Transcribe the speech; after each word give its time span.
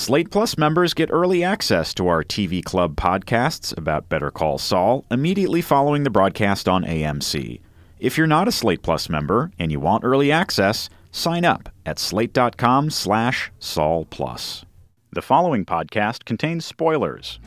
Slate 0.00 0.30
Plus 0.30 0.56
members 0.56 0.94
get 0.94 1.10
early 1.12 1.44
access 1.44 1.92
to 1.92 2.08
our 2.08 2.24
TV 2.24 2.64
Club 2.64 2.96
podcasts 2.96 3.76
about 3.76 4.08
Better 4.08 4.30
Call 4.30 4.56
Saul 4.56 5.04
immediately 5.10 5.60
following 5.60 6.04
the 6.04 6.10
broadcast 6.10 6.70
on 6.70 6.84
AMC. 6.84 7.60
If 7.98 8.16
you're 8.16 8.26
not 8.26 8.48
a 8.48 8.52
Slate 8.52 8.80
Plus 8.80 9.10
member 9.10 9.52
and 9.58 9.70
you 9.70 9.78
want 9.78 10.02
early 10.02 10.32
access, 10.32 10.88
sign 11.12 11.44
up 11.44 11.68
at 11.84 11.98
slate.com 11.98 12.88
slash 12.88 13.52
Saul 13.58 14.06
Plus. 14.06 14.64
The 15.12 15.20
following 15.20 15.66
podcast 15.66 16.24
contains 16.24 16.64
spoilers. 16.64 17.38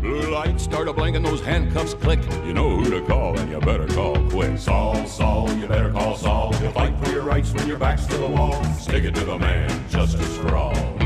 Blue 0.00 0.28
lights 0.28 0.64
start 0.64 0.88
a 0.88 0.92
blinking, 0.92 1.22
those 1.22 1.40
handcuffs 1.40 1.94
click. 1.94 2.18
You 2.44 2.52
know 2.52 2.78
who 2.78 2.90
to 2.90 3.06
call, 3.06 3.38
and 3.38 3.48
you 3.48 3.60
better 3.60 3.86
call 3.86 4.16
quick. 4.28 4.58
Saul, 4.58 5.06
Saul, 5.06 5.48
you 5.52 5.68
better 5.68 5.92
call 5.92 6.16
Saul. 6.16 6.52
You'll 6.60 6.72
fight 6.72 6.98
for 6.98 7.12
your 7.12 7.22
rights 7.22 7.52
when 7.52 7.68
your 7.68 7.78
back's 7.78 8.06
to 8.06 8.16
the 8.16 8.26
wall. 8.26 8.60
Stick 8.74 9.04
it 9.04 9.14
to 9.14 9.24
the 9.24 9.38
man, 9.38 9.88
justice 9.88 10.36
for 10.38 10.56
all. 10.56 10.99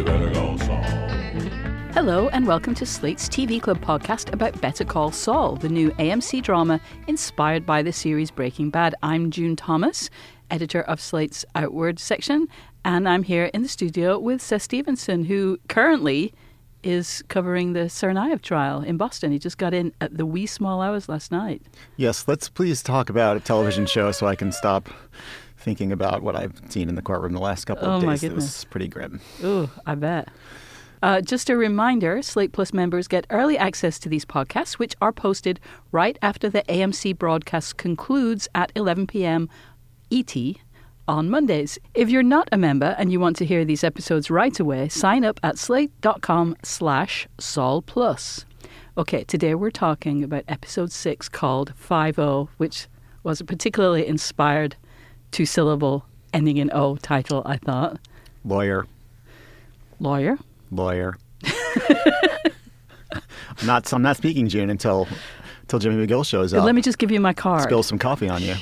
You 0.00 0.06
better 0.06 0.30
call 0.32 0.56
Saul. 0.56 0.82
Hello, 1.92 2.28
and 2.28 2.46
welcome 2.46 2.74
to 2.76 2.86
Slate's 2.86 3.28
TV 3.28 3.60
Club 3.60 3.82
podcast 3.82 4.32
about 4.32 4.58
Better 4.58 4.82
Call 4.82 5.12
Saul, 5.12 5.56
the 5.56 5.68
new 5.68 5.90
AMC 5.90 6.42
drama 6.42 6.80
inspired 7.06 7.66
by 7.66 7.82
the 7.82 7.92
series 7.92 8.30
Breaking 8.30 8.70
Bad. 8.70 8.94
I'm 9.02 9.30
June 9.30 9.56
Thomas, 9.56 10.08
editor 10.50 10.80
of 10.80 11.02
Slate's 11.02 11.44
Outward 11.54 11.98
section, 11.98 12.48
and 12.82 13.06
I'm 13.06 13.24
here 13.24 13.50
in 13.52 13.60
the 13.60 13.68
studio 13.68 14.18
with 14.18 14.40
Seth 14.40 14.62
Stevenson, 14.62 15.24
who 15.24 15.58
currently 15.68 16.32
is 16.82 17.22
covering 17.28 17.74
the 17.74 17.80
Tsarnaev 17.80 18.40
trial 18.40 18.80
in 18.80 18.96
Boston. 18.96 19.32
He 19.32 19.38
just 19.38 19.58
got 19.58 19.74
in 19.74 19.92
at 20.00 20.16
the 20.16 20.24
wee 20.24 20.46
small 20.46 20.80
hours 20.80 21.10
last 21.10 21.30
night. 21.30 21.60
Yes, 21.98 22.26
let's 22.26 22.48
please 22.48 22.82
talk 22.82 23.10
about 23.10 23.36
a 23.36 23.40
television 23.40 23.84
show 23.84 24.12
so 24.12 24.26
I 24.26 24.34
can 24.34 24.50
stop 24.50 24.88
thinking 25.60 25.92
about 25.92 26.22
what 26.22 26.34
I've 26.36 26.60
seen 26.68 26.88
in 26.88 26.94
the 26.94 27.02
courtroom 27.02 27.32
the 27.34 27.40
last 27.40 27.66
couple 27.66 27.88
Oh, 27.88 27.92
of 27.98 28.02
days. 28.02 28.22
It 28.24 28.32
was 28.34 28.64
pretty 28.64 28.88
grim. 28.88 29.20
Ooh, 29.44 29.70
I 29.86 29.94
bet. 29.94 30.28
Uh, 31.02 31.20
just 31.20 31.48
a 31.48 31.56
reminder 31.56 32.20
Slate 32.20 32.52
Plus 32.52 32.72
members 32.74 33.08
get 33.08 33.26
early 33.30 33.56
access 33.56 33.98
to 34.00 34.08
these 34.08 34.24
podcasts, 34.24 34.74
which 34.74 34.94
are 35.00 35.12
posted 35.12 35.58
right 35.92 36.18
after 36.20 36.50
the 36.50 36.62
AMC 36.64 37.16
broadcast 37.16 37.76
concludes 37.78 38.48
at 38.54 38.70
11 38.74 39.06
p.m. 39.06 39.48
ET 40.10 40.34
on 41.08 41.30
Mondays. 41.30 41.78
If 41.94 42.10
you're 42.10 42.22
not 42.22 42.48
a 42.52 42.58
member 42.58 42.94
and 42.98 43.10
you 43.10 43.18
want 43.18 43.36
to 43.36 43.46
hear 43.46 43.64
these 43.64 43.82
episodes 43.82 44.30
right 44.30 44.58
away, 44.60 44.88
sign 44.90 45.24
up 45.24 45.40
at 45.42 45.58
slate.com 45.58 46.56
slash 46.62 47.26
Saul 47.38 47.80
Plus. 47.82 48.44
Okay, 48.98 49.24
today 49.24 49.54
we're 49.54 49.70
talking 49.70 50.22
about 50.22 50.44
episode 50.48 50.92
6 50.92 51.28
called 51.30 51.72
5-0, 51.80 52.48
which 52.58 52.88
was 53.22 53.40
a 53.40 53.44
particularly 53.44 54.06
inspired 54.06 54.76
two-syllable 55.30 56.04
ending 56.32 56.56
in 56.56 56.70
O 56.72 56.96
title, 56.96 57.42
I 57.46 57.56
thought. 57.56 57.98
Lawyer, 58.44 58.86
Lawyer. 59.98 60.38
lawyer. 60.70 61.16
I'm 63.60 63.66
not. 63.66 63.92
I'm 63.92 64.02
not 64.02 64.16
speaking 64.16 64.48
June 64.48 64.70
until 64.70 65.06
until 65.62 65.78
Jimmy 65.78 66.06
McGill 66.06 66.24
shows 66.24 66.54
up. 66.54 66.64
Let 66.64 66.74
me 66.74 66.82
just 66.82 66.98
give 66.98 67.10
you 67.10 67.20
my 67.20 67.32
card. 67.34 67.62
spill 67.62 67.82
some 67.82 67.98
coffee 67.98 68.28
on 68.28 68.42
you. 68.42 68.54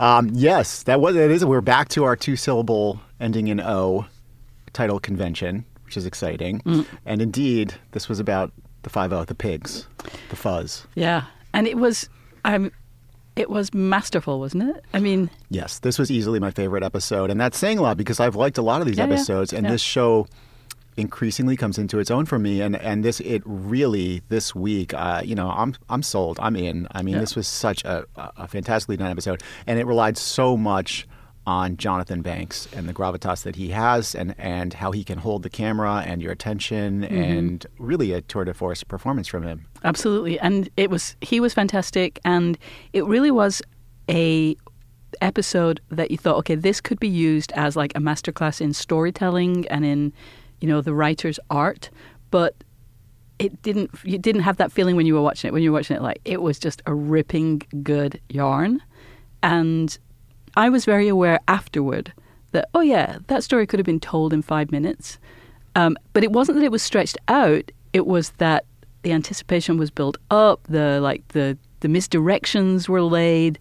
Um, 0.00 0.30
yes, 0.32 0.82
that 0.84 1.00
was 1.00 1.16
it. 1.16 1.30
Is 1.30 1.44
we're 1.44 1.60
back 1.60 1.88
to 1.90 2.04
our 2.04 2.16
two 2.16 2.36
syllable 2.36 3.00
ending 3.20 3.48
in 3.48 3.60
O 3.60 4.06
title 4.72 4.98
convention, 5.00 5.64
which 5.84 5.96
is 5.96 6.06
exciting. 6.06 6.60
Mm. 6.60 6.86
And 7.04 7.20
indeed, 7.22 7.74
this 7.92 8.08
was 8.08 8.18
about 8.20 8.52
the 8.82 8.90
five 8.90 9.12
O, 9.12 9.24
the 9.24 9.34
pigs, 9.34 9.86
the 10.30 10.36
fuzz. 10.36 10.86
Yeah, 10.94 11.24
and 11.52 11.66
it 11.66 11.76
was, 11.76 12.08
um, 12.44 12.70
it 13.36 13.50
was 13.50 13.72
masterful, 13.74 14.40
wasn't 14.40 14.64
it? 14.76 14.84
I 14.94 14.98
mean, 15.00 15.30
Yes, 15.50 15.78
this 15.78 15.98
was 15.98 16.10
easily 16.10 16.40
my 16.40 16.50
favorite 16.50 16.82
episode, 16.82 17.30
and 17.30 17.38
that's 17.40 17.58
saying 17.58 17.78
a 17.78 17.82
lot 17.82 17.96
because 17.96 18.18
I've 18.18 18.34
liked 18.36 18.58
a 18.58 18.62
lot 18.62 18.80
of 18.80 18.86
these 18.86 18.96
Yeah, 18.98 19.06
yeah, 19.06 19.14
episodes, 19.14 19.52
and 19.52 19.64
yeah. 19.64 19.70
this 19.72 19.82
show 19.82 20.26
increasingly 20.96 21.56
comes 21.56 21.76
into 21.78 21.98
its 21.98 22.10
own 22.10 22.24
for 22.24 22.38
me. 22.38 22.62
And 22.62 22.74
and 22.76 23.04
this 23.04 23.20
it 23.20 23.42
really 23.44 24.22
this 24.30 24.54
week, 24.54 24.94
uh, 24.94 25.20
you 25.24 25.34
know, 25.34 25.50
I'm 25.50 25.74
I'm 25.90 26.02
sold. 26.02 26.38
I'm 26.40 26.56
in. 26.56 26.88
I 26.92 27.02
mean, 27.02 27.14
Yeah. 27.16 27.20
this 27.20 27.36
was 27.36 27.46
such 27.46 27.84
a 27.84 28.04
a 28.16 28.48
fantastically 28.48 28.96
done 28.96 29.10
episode, 29.10 29.42
and 29.66 29.78
it 29.78 29.86
relied 29.86 30.16
so 30.16 30.56
much 30.56 31.06
on 31.46 31.76
Jonathan 31.76 32.22
Banks 32.22 32.68
and 32.74 32.88
the 32.88 32.92
gravitas 32.92 33.42
that 33.44 33.56
he 33.56 33.68
has, 33.70 34.14
and 34.14 34.34
and 34.38 34.74
how 34.74 34.90
he 34.92 35.04
can 35.04 35.18
hold 35.18 35.42
the 35.44 35.50
camera 35.50 36.02
and 36.06 36.20
your 36.22 36.32
attention, 36.32 37.02
Mm-hmm. 37.02 37.14
and 37.14 37.66
really 37.78 38.12
a 38.12 38.20
tour 38.20 38.44
de 38.44 38.52
force 38.54 38.82
performance 38.82 39.28
from 39.28 39.42
him. 39.44 39.66
absolutely, 39.84 40.38
and 40.40 40.68
it 40.76 40.90
was 40.90 41.16
he 41.20 41.38
was 41.40 41.54
fantastic, 41.54 42.18
and 42.24 42.58
it 42.92 43.04
really 43.06 43.30
was 43.30 43.62
a 44.10 44.56
episode 45.20 45.80
that 45.90 46.10
you 46.10 46.18
thought, 46.18 46.36
okay, 46.36 46.54
this 46.54 46.80
could 46.80 47.00
be 47.00 47.08
used 47.08 47.52
as 47.52 47.76
like 47.76 47.92
a 47.96 48.00
masterclass 48.00 48.60
in 48.60 48.72
storytelling 48.72 49.66
and 49.68 49.84
in, 49.84 50.12
you 50.60 50.68
know, 50.68 50.80
the 50.82 50.92
writer's 50.92 51.38
art, 51.48 51.88
but 52.30 52.54
it 53.38 53.62
didn't 53.62 53.90
you 54.04 54.18
didn't 54.18 54.42
have 54.42 54.56
that 54.56 54.72
feeling 54.72 54.96
when 54.96 55.06
you 55.06 55.14
were 55.14 55.20
watching 55.22 55.48
it 55.48 55.52
when 55.52 55.62
you 55.62 55.70
were 55.70 55.78
watching 55.78 55.96
it. 55.96 56.02
Like 56.02 56.20
it 56.24 56.42
was 56.42 56.58
just 56.58 56.82
a 56.86 56.94
ripping 56.94 57.62
good 57.82 58.20
yarn. 58.28 58.82
And 59.42 59.96
i 60.56 60.68
was 60.68 60.84
very 60.84 61.08
aware 61.08 61.38
afterward 61.48 62.12
that 62.52 62.68
oh 62.74 62.80
yeah 62.80 63.18
that 63.26 63.44
story 63.44 63.66
could 63.66 63.78
have 63.78 63.86
been 63.86 64.00
told 64.00 64.32
in 64.32 64.42
five 64.42 64.70
minutes 64.70 65.18
um, 65.74 65.94
but 66.14 66.24
it 66.24 66.32
wasn't 66.32 66.56
that 66.56 66.64
it 66.64 66.72
was 66.72 66.82
stretched 66.82 67.18
out 67.28 67.70
it 67.92 68.06
was 68.06 68.30
that 68.38 68.64
the 69.02 69.12
anticipation 69.12 69.78
was 69.78 69.90
built 69.90 70.16
up 70.30 70.60
the 70.64 71.00
like 71.00 71.26
the 71.28 71.56
the 71.80 71.88
misdirections 71.88 72.88
were 72.88 73.02
laid 73.02 73.58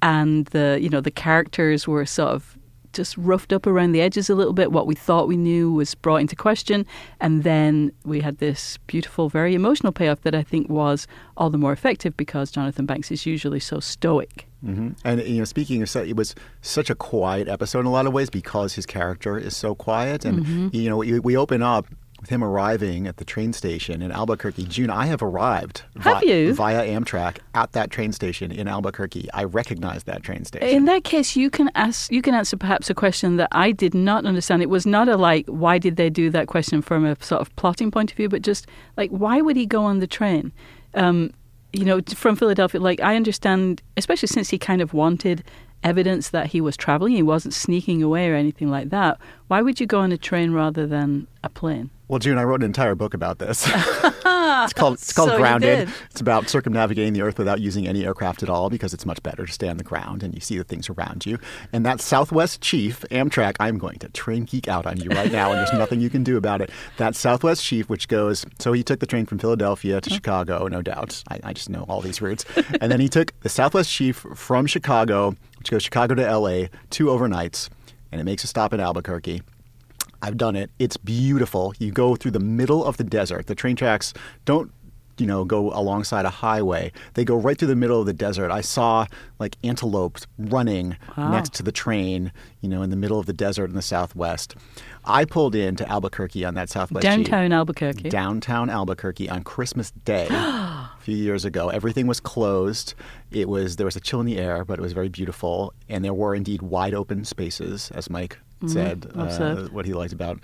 and 0.00 0.46
the 0.46 0.78
you 0.80 0.88
know 0.88 1.00
the 1.00 1.10
characters 1.10 1.88
were 1.88 2.06
sort 2.06 2.30
of 2.30 2.56
just 2.94 3.16
roughed 3.18 3.52
up 3.52 3.66
around 3.66 3.92
the 3.92 4.00
edges 4.00 4.30
a 4.30 4.34
little 4.34 4.52
bit. 4.52 4.72
What 4.72 4.86
we 4.86 4.94
thought 4.94 5.28
we 5.28 5.36
knew 5.36 5.72
was 5.72 5.94
brought 5.94 6.20
into 6.20 6.36
question, 6.36 6.86
and 7.20 7.42
then 7.42 7.92
we 8.04 8.20
had 8.20 8.38
this 8.38 8.78
beautiful, 8.86 9.28
very 9.28 9.54
emotional 9.54 9.92
payoff 9.92 10.22
that 10.22 10.34
I 10.34 10.42
think 10.42 10.68
was 10.68 11.06
all 11.36 11.50
the 11.50 11.58
more 11.58 11.72
effective 11.72 12.16
because 12.16 12.50
Jonathan 12.50 12.86
Banks 12.86 13.10
is 13.10 13.26
usually 13.26 13.60
so 13.60 13.80
stoic. 13.80 14.46
Hmm 14.64 14.88
And 15.04 15.22
you 15.22 15.38
know, 15.38 15.44
speaking 15.44 15.82
of, 15.82 15.94
it 15.96 16.16
was 16.16 16.34
such 16.62 16.90
a 16.90 16.94
quiet 16.94 17.48
episode 17.48 17.80
in 17.80 17.86
a 17.86 17.90
lot 17.92 18.06
of 18.06 18.12
ways 18.12 18.30
because 18.30 18.74
his 18.74 18.86
character 18.86 19.36
is 19.38 19.56
so 19.56 19.74
quiet. 19.74 20.24
And 20.24 20.34
Mm-hmm. 20.44 20.68
you 20.72 20.88
know, 20.90 20.96
we, 20.98 21.18
we 21.20 21.36
open 21.36 21.62
up 21.62 21.86
with 22.20 22.30
him 22.30 22.42
arriving 22.42 23.06
at 23.06 23.18
the 23.18 23.24
train 23.24 23.52
station 23.52 24.00
in 24.00 24.10
Albuquerque. 24.10 24.64
June, 24.64 24.88
I 24.88 25.04
have 25.06 25.22
arrived 25.22 25.82
Have 26.00 26.24
you? 26.24 26.54
via 26.54 26.82
Amtrak 26.86 27.36
at 27.54 27.72
that 27.72 27.90
train 27.90 28.12
station 28.12 28.50
in 28.50 28.66
Albuquerque. 28.66 29.28
I 29.34 29.44
recognize 29.44 30.04
that 30.04 30.22
train 30.22 30.44
station. 30.46 30.68
In 30.68 30.84
that 30.86 31.04
case, 31.04 31.36
you 31.36 31.50
can 31.50 31.70
ask, 31.74 32.10
you 32.10 32.22
can 32.22 32.34
answer 32.34 32.56
perhaps 32.56 32.88
a 32.88 32.94
question 32.94 33.36
that 33.36 33.48
I 33.52 33.72
did 33.72 33.92
not 33.94 34.24
understand. 34.24 34.62
It 34.62 34.70
was 34.70 34.86
not 34.86 35.06
a 35.10 35.18
like, 35.18 35.44
why 35.48 35.76
did 35.78 35.96
they 35.96 36.08
do 36.08 36.30
that 36.30 36.46
question 36.46 36.80
from 36.80 37.04
a 37.04 37.14
sort 37.22 37.42
of 37.42 37.54
plotting 37.56 37.90
point 37.90 38.10
of 38.12 38.16
view, 38.16 38.30
but 38.30 38.40
just 38.40 38.66
like, 38.96 39.10
why 39.10 39.42
would 39.42 39.56
he 39.56 39.66
go 39.66 39.84
on 39.84 39.98
the 39.98 40.06
train? 40.06 40.50
Um, 40.94 41.30
you 41.74 41.84
know, 41.84 42.00
from 42.14 42.36
Philadelphia. 42.36 42.80
Like, 42.80 43.00
I 43.00 43.16
understand, 43.16 43.82
especially 43.96 44.28
since 44.28 44.50
he 44.50 44.58
kind 44.58 44.80
of 44.80 44.94
wanted 44.94 45.44
evidence 45.82 46.30
that 46.30 46.46
he 46.46 46.60
was 46.60 46.76
traveling, 46.76 47.14
he 47.14 47.22
wasn't 47.22 47.54
sneaking 47.54 48.02
away 48.02 48.30
or 48.30 48.34
anything 48.34 48.70
like 48.70 48.90
that. 48.90 49.18
Why 49.48 49.60
would 49.60 49.80
you 49.80 49.86
go 49.86 50.00
on 50.00 50.12
a 50.12 50.18
train 50.18 50.52
rather 50.52 50.86
than 50.86 51.26
a 51.42 51.48
plane? 51.48 51.90
Well, 52.08 52.18
June, 52.18 52.38
I 52.38 52.44
wrote 52.44 52.60
an 52.60 52.66
entire 52.66 52.94
book 52.94 53.14
about 53.14 53.38
this. 53.38 53.64
Ah, 54.46 54.64
it's 54.64 54.74
called 54.74 54.94
it's 54.94 55.12
called 55.12 55.30
So 55.30 55.38
Grounded. 55.38 55.88
It's 56.10 56.20
about 56.20 56.50
circumnavigating 56.50 57.14
the 57.14 57.22
Earth 57.22 57.38
without 57.38 57.60
using 57.60 57.88
any 57.88 58.04
aircraft 58.04 58.42
at 58.42 58.50
all 58.50 58.68
because 58.68 58.92
it's 58.92 59.06
much 59.06 59.22
better 59.22 59.46
to 59.46 59.52
stay 59.52 59.68
on 59.68 59.78
the 59.78 59.84
ground 59.84 60.22
and 60.22 60.34
you 60.34 60.40
see 60.40 60.58
the 60.58 60.64
things 60.64 60.90
around 60.90 61.24
you. 61.24 61.38
And 61.72 61.86
that 61.86 62.00
Southwest 62.00 62.60
chief, 62.60 63.06
Amtrak, 63.10 63.56
I'm 63.58 63.78
going 63.78 63.98
to 64.00 64.08
train 64.10 64.44
geek 64.44 64.68
out 64.68 64.84
on 64.84 65.00
you 65.00 65.08
right 65.10 65.32
now, 65.32 65.50
and 65.50 65.58
there's 65.58 65.72
nothing 65.78 66.00
you 66.00 66.10
can 66.10 66.22
do 66.24 66.36
about 66.36 66.60
it. 66.60 66.68
That 66.98 67.16
Southwest 67.16 67.64
chief, 67.64 67.88
which 67.88 68.06
goes, 68.08 68.44
so 68.58 68.72
he 68.74 68.82
took 68.82 69.00
the 69.00 69.06
train 69.06 69.24
from 69.24 69.38
Philadelphia 69.38 70.00
to 70.02 70.10
Chicago, 70.10 70.68
no 70.68 70.82
doubt. 70.82 71.22
I, 71.28 71.40
I 71.42 71.52
just 71.54 71.70
know 71.70 71.84
all 71.88 72.02
these 72.02 72.20
routes. 72.20 72.44
and 72.80 72.92
then 72.92 73.00
he 73.00 73.08
took 73.08 73.32
the 73.40 73.48
Southwest 73.48 73.90
chief 73.90 74.26
from 74.34 74.66
Chicago, 74.66 75.34
which 75.58 75.70
goes 75.70 75.82
Chicago 75.82 76.14
to 76.16 76.36
LA, 76.38 76.66
two 76.90 77.06
overnights, 77.06 77.70
and 78.12 78.20
it 78.20 78.24
makes 78.24 78.44
a 78.44 78.46
stop 78.46 78.74
in 78.74 78.80
Albuquerque. 78.80 79.40
I've 80.24 80.38
done 80.38 80.56
it. 80.56 80.70
It's 80.78 80.96
beautiful. 80.96 81.74
You 81.78 81.92
go 81.92 82.16
through 82.16 82.30
the 82.32 82.40
middle 82.40 82.82
of 82.84 82.96
the 82.96 83.04
desert. 83.04 83.46
The 83.46 83.54
train 83.54 83.76
tracks 83.76 84.14
don't, 84.46 84.70
you 85.18 85.26
know, 85.26 85.44
go 85.44 85.70
alongside 85.72 86.24
a 86.24 86.30
highway. 86.30 86.90
They 87.12 87.24
go 87.24 87.36
right 87.36 87.56
through 87.58 87.68
the 87.68 87.76
middle 87.76 88.00
of 88.00 88.06
the 88.06 88.12
desert. 88.14 88.50
I 88.50 88.62
saw 88.62 89.06
like 89.38 89.56
antelopes 89.62 90.26
running 90.38 90.96
Wow. 91.16 91.30
next 91.30 91.52
to 91.54 91.62
the 91.62 91.70
train, 91.70 92.32
you 92.62 92.68
know, 92.70 92.80
in 92.82 92.88
the 92.90 92.96
middle 92.96 93.18
of 93.20 93.26
the 93.26 93.32
desert 93.34 93.68
in 93.68 93.76
the 93.76 93.82
southwest. 93.82 94.56
I 95.04 95.24
pulled 95.26 95.54
into 95.54 95.86
Albuquerque 95.88 96.44
on 96.44 96.54
that 96.54 96.70
southwest 96.70 97.02
Downtown 97.04 97.52
Albuquerque. 97.52 98.08
downtown 98.08 98.70
Albuquerque 98.70 99.28
on 99.28 99.44
Christmas 99.44 99.92
Day 100.06 100.26
a 100.30 100.88
few 101.00 101.16
years 101.16 101.44
ago. 101.44 101.68
Everything 101.68 102.06
was 102.06 102.18
closed. 102.18 102.94
It 103.30 103.48
was 103.48 103.76
there 103.76 103.84
was 103.86 103.96
a 103.96 104.00
chill 104.00 104.20
in 104.20 104.26
the 104.26 104.38
air, 104.38 104.64
but 104.64 104.78
it 104.78 104.82
was 104.82 104.94
very 104.94 105.10
beautiful, 105.10 105.74
and 105.88 106.02
there 106.04 106.14
were 106.14 106.34
indeed 106.34 106.62
wide 106.62 106.94
open 106.94 107.24
spaces, 107.26 107.90
as 107.94 108.08
Mike 108.08 108.38
said, 108.70 109.10
uh, 109.14 109.68
what 109.68 109.86
he 109.86 109.92
liked 109.92 110.12
about 110.12 110.40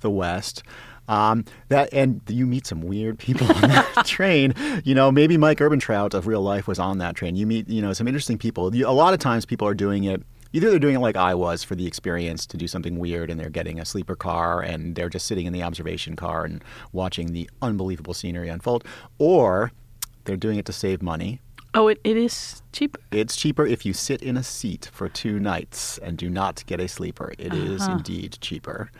the 0.00 0.10
West. 0.10 0.62
Um, 1.06 1.44
that 1.68 1.92
and 1.92 2.22
you 2.28 2.46
meet 2.46 2.66
some 2.66 2.80
weird 2.80 3.18
people 3.18 3.46
on 3.46 3.60
that 3.60 4.02
train. 4.06 4.54
You 4.84 4.94
know, 4.94 5.12
maybe 5.12 5.36
Mike 5.36 5.58
Ehrmantraut 5.58 6.14
of 6.14 6.26
real 6.26 6.40
life 6.40 6.66
was 6.66 6.78
on 6.78 6.98
that 6.98 7.14
train. 7.14 7.36
You 7.36 7.46
meet, 7.46 7.68
you 7.68 7.82
know, 7.82 7.92
some 7.92 8.08
interesting 8.08 8.38
people. 8.38 8.74
You, 8.74 8.88
a 8.88 8.90
lot 8.90 9.12
of 9.12 9.20
times 9.20 9.44
people 9.44 9.68
are 9.68 9.74
doing 9.74 10.04
it 10.04 10.22
Either 10.54 10.70
they're 10.70 10.78
doing 10.78 10.94
it 10.94 11.00
like 11.00 11.16
I 11.16 11.34
was 11.34 11.64
for 11.64 11.74
the 11.74 11.84
experience 11.84 12.46
to 12.46 12.56
do 12.56 12.68
something 12.68 13.00
weird 13.00 13.28
and 13.28 13.40
they're 13.40 13.50
getting 13.50 13.80
a 13.80 13.84
sleeper 13.84 14.14
car 14.14 14.60
and 14.62 14.94
they're 14.94 15.08
just 15.08 15.26
sitting 15.26 15.46
in 15.46 15.52
the 15.52 15.64
observation 15.64 16.14
car 16.14 16.44
and 16.44 16.62
watching 16.92 17.32
the 17.32 17.50
unbelievable 17.60 18.14
scenery 18.14 18.48
unfold, 18.48 18.84
or 19.18 19.72
they're 20.26 20.36
doing 20.36 20.56
it 20.56 20.64
to 20.66 20.72
save 20.72 21.02
money. 21.02 21.40
Oh, 21.74 21.88
it, 21.88 22.00
it 22.04 22.16
is 22.16 22.62
cheaper. 22.72 23.00
It's 23.10 23.34
cheaper 23.36 23.66
if 23.66 23.84
you 23.84 23.92
sit 23.92 24.22
in 24.22 24.36
a 24.36 24.42
seat 24.44 24.88
for 24.92 25.08
two 25.08 25.40
nights 25.40 25.98
and 25.98 26.16
do 26.16 26.30
not 26.30 26.64
get 26.66 26.80
a 26.80 26.86
sleeper. 26.88 27.32
It 27.38 27.52
is 27.52 27.82
Uh-huh. 27.82 27.96
indeed 27.96 28.38
cheaper. 28.40 28.90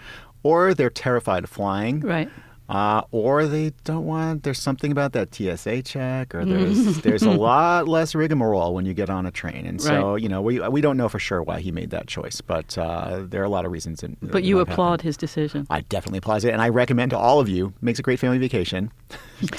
Or 0.42 0.74
they're 0.74 0.90
terrified 0.90 1.44
of 1.44 1.50
flying. 1.50 2.00
Right. 2.00 2.28
Uh, 2.66 3.02
or 3.10 3.46
they 3.46 3.72
don't 3.84 4.06
want. 4.06 4.42
There's 4.42 4.58
something 4.58 4.90
about 4.90 5.12
that 5.12 5.34
TSA 5.34 5.82
check, 5.82 6.34
or 6.34 6.46
there's 6.46 6.98
there's 7.02 7.22
a 7.22 7.30
lot 7.30 7.86
less 7.88 8.14
rigmarole 8.14 8.72
when 8.72 8.86
you 8.86 8.94
get 8.94 9.10
on 9.10 9.26
a 9.26 9.30
train, 9.30 9.66
and 9.66 9.82
so 9.82 10.12
Right. 10.12 10.22
you 10.22 10.30
know 10.30 10.40
we 10.40 10.60
we 10.70 10.80
don't 10.80 10.96
know 10.96 11.10
for 11.10 11.18
sure 11.18 11.42
why 11.42 11.60
he 11.60 11.70
made 11.70 11.90
that 11.90 12.06
choice, 12.06 12.40
but 12.40 12.78
uh, 12.78 13.20
there 13.28 13.42
are 13.42 13.44
a 13.44 13.50
lot 13.50 13.66
of 13.66 13.72
reasons. 13.72 14.02
In, 14.02 14.16
But 14.22 14.44
you 14.44 14.60
applaud 14.60 14.92
happened. 14.92 15.02
his 15.02 15.16
decision. 15.18 15.66
I 15.68 15.82
definitely 15.82 16.18
applaud 16.18 16.44
it, 16.44 16.52
and 16.52 16.62
I 16.62 16.70
recommend 16.70 17.10
to 17.10 17.18
all 17.18 17.38
of 17.38 17.50
you. 17.50 17.74
Makes 17.82 17.98
a 17.98 18.02
great 18.02 18.18
family 18.18 18.38
vacation. 18.38 18.90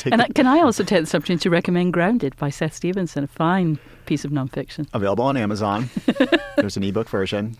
And 0.06 0.20
I, 0.24 0.28
can 0.30 0.48
I 0.48 0.62
also 0.62 0.84
take 0.84 1.02
this 1.02 1.14
opportunity 1.14 1.44
to 1.44 1.50
recommend 1.52 1.94
Grounded 1.94 2.36
by 2.38 2.50
Seth 2.50 2.74
Stevenson, 2.74 3.24
a 3.24 3.28
fine 3.28 3.78
piece 4.08 4.26
of 4.26 4.32
nonfiction. 4.32 4.88
available 4.94 5.26
on 5.26 5.38
Amazon. 5.38 5.90
There's 6.58 6.76
an 6.76 6.84
ebook 6.84 7.08
version. 7.08 7.56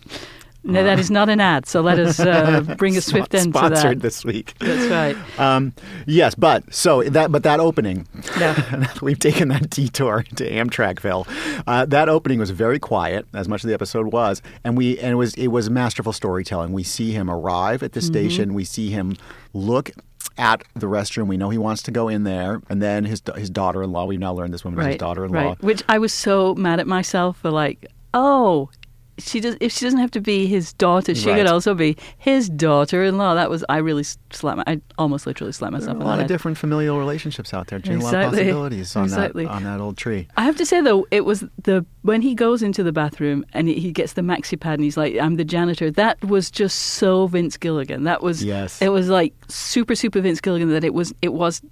No, 0.66 0.82
that 0.84 0.98
is 0.98 1.10
not 1.10 1.28
an 1.28 1.40
ad, 1.40 1.66
so 1.66 1.80
let 1.80 1.98
us 1.98 2.18
uh, 2.20 2.60
bring 2.76 2.96
a 2.96 3.00
swift 3.00 3.34
end 3.34 3.46
to 3.54 3.60
that. 3.60 3.66
Sponsored 3.78 4.00
this 4.00 4.24
week. 4.24 4.54
That's 4.58 4.90
right. 4.90 5.40
Um, 5.40 5.72
yes, 6.06 6.34
but 6.34 6.72
so 6.74 7.02
that 7.04 7.30
but 7.32 7.42
that 7.44 7.60
opening, 7.60 8.06
Yeah. 8.38 8.92
we've 9.02 9.18
taken 9.18 9.48
that 9.48 9.70
detour 9.70 10.24
to 10.36 10.50
Amtrakville. 10.50 11.26
Uh, 11.66 11.86
that 11.86 12.08
opening 12.08 12.38
was 12.38 12.50
very 12.50 12.78
quiet, 12.78 13.26
as 13.32 13.48
much 13.48 13.62
of 13.64 13.68
the 13.68 13.74
episode 13.74 14.12
was, 14.12 14.42
and 14.64 14.76
we 14.76 14.98
and 14.98 15.12
it 15.12 15.16
was 15.16 15.34
it 15.34 15.48
was 15.48 15.70
masterful 15.70 16.12
storytelling. 16.12 16.72
We 16.72 16.82
see 16.82 17.12
him 17.12 17.30
arrive 17.30 17.82
at 17.82 17.92
the 17.92 18.00
Mm-hmm. 18.00 18.06
station. 18.12 18.54
We 18.54 18.64
see 18.64 18.90
him 18.90 19.16
look 19.54 19.90
at 20.38 20.62
the 20.74 20.86
restroom. 20.86 21.28
We 21.28 21.36
know 21.38 21.48
he 21.50 21.58
wants 21.58 21.82
to 21.84 21.90
go 21.90 22.08
in 22.08 22.24
there, 22.24 22.60
and 22.68 22.82
then 22.82 23.04
his 23.04 23.22
his 23.36 23.48
daughter-in-law. 23.50 24.04
We've 24.06 24.18
now 24.20 24.32
learned 24.34 24.52
this 24.52 24.64
woman 24.64 24.80
is 24.80 24.86
his 24.86 24.96
daughter-in-law. 24.96 25.40
Right. 25.40 25.62
Which 25.62 25.82
I 25.88 25.98
was 25.98 26.12
so 26.12 26.54
mad 26.56 26.78
at 26.80 26.86
myself 26.86 27.38
for 27.38 27.50
like, 27.50 27.86
oh, 28.12 28.68
she 29.18 29.40
does. 29.40 29.56
If 29.60 29.72
she 29.72 29.84
doesn't 29.86 29.98
have 29.98 30.10
to 30.12 30.20
be 30.20 30.46
his 30.46 30.72
daughter, 30.74 31.14
she 31.14 31.28
Right. 31.30 31.38
could 31.38 31.46
also 31.46 31.74
be 31.74 31.96
his 32.18 32.48
daughter-in-law. 32.48 33.34
That 33.34 33.48
was. 33.50 33.64
I 33.68 33.78
really 33.78 34.04
slapped. 34.30 34.58
My, 34.58 34.64
I 34.66 34.80
almost 34.98 35.26
literally 35.26 35.52
slapped 35.52 35.72
There 35.72 35.80
myself 35.80 35.98
are 35.98 36.02
a 36.02 36.04
lot 36.04 36.14
of 36.14 36.18
head. 36.20 36.28
different 36.28 36.58
familial 36.58 36.98
relationships 36.98 37.54
out 37.54 37.68
there. 37.68 37.78
Gene, 37.78 38.00
A 38.00 38.04
lot 38.04 38.14
of 38.14 38.30
possibilities 38.30 38.94
on 38.96 39.04
Exactly. 39.04 39.44
that 39.44 39.50
on 39.52 39.64
that 39.64 39.80
old 39.80 39.96
tree. 39.96 40.28
I 40.36 40.42
have 40.44 40.56
to 40.56 40.66
say 40.66 40.80
though, 40.82 41.06
it 41.10 41.24
was 41.24 41.44
the 41.62 41.84
when 42.02 42.20
he 42.22 42.34
goes 42.34 42.62
into 42.62 42.82
the 42.82 42.92
bathroom 42.92 43.44
and 43.52 43.68
he 43.68 43.90
gets 43.92 44.12
the 44.12 44.22
maxi 44.22 44.58
pad 44.60 44.74
and 44.74 44.84
he's 44.84 44.96
like, 44.96 45.16
"I'm 45.18 45.36
the 45.36 45.44
janitor." 45.44 45.90
That 45.90 46.22
was 46.22 46.50
just 46.50 46.78
so 46.78 47.26
Vince 47.26 47.56
Gilligan. 47.56 48.04
That 48.04 48.22
was 48.22 48.44
Yes. 48.44 48.82
It 48.82 48.90
was 48.90 49.08
like 49.08 49.32
super 49.48 49.94
super 49.94 50.20
Vince 50.20 50.40
Gilligan 50.40 50.68
that 50.70 50.84
it 50.84 50.92
was 50.94 51.14
it 51.22 51.32
was 51.32 51.62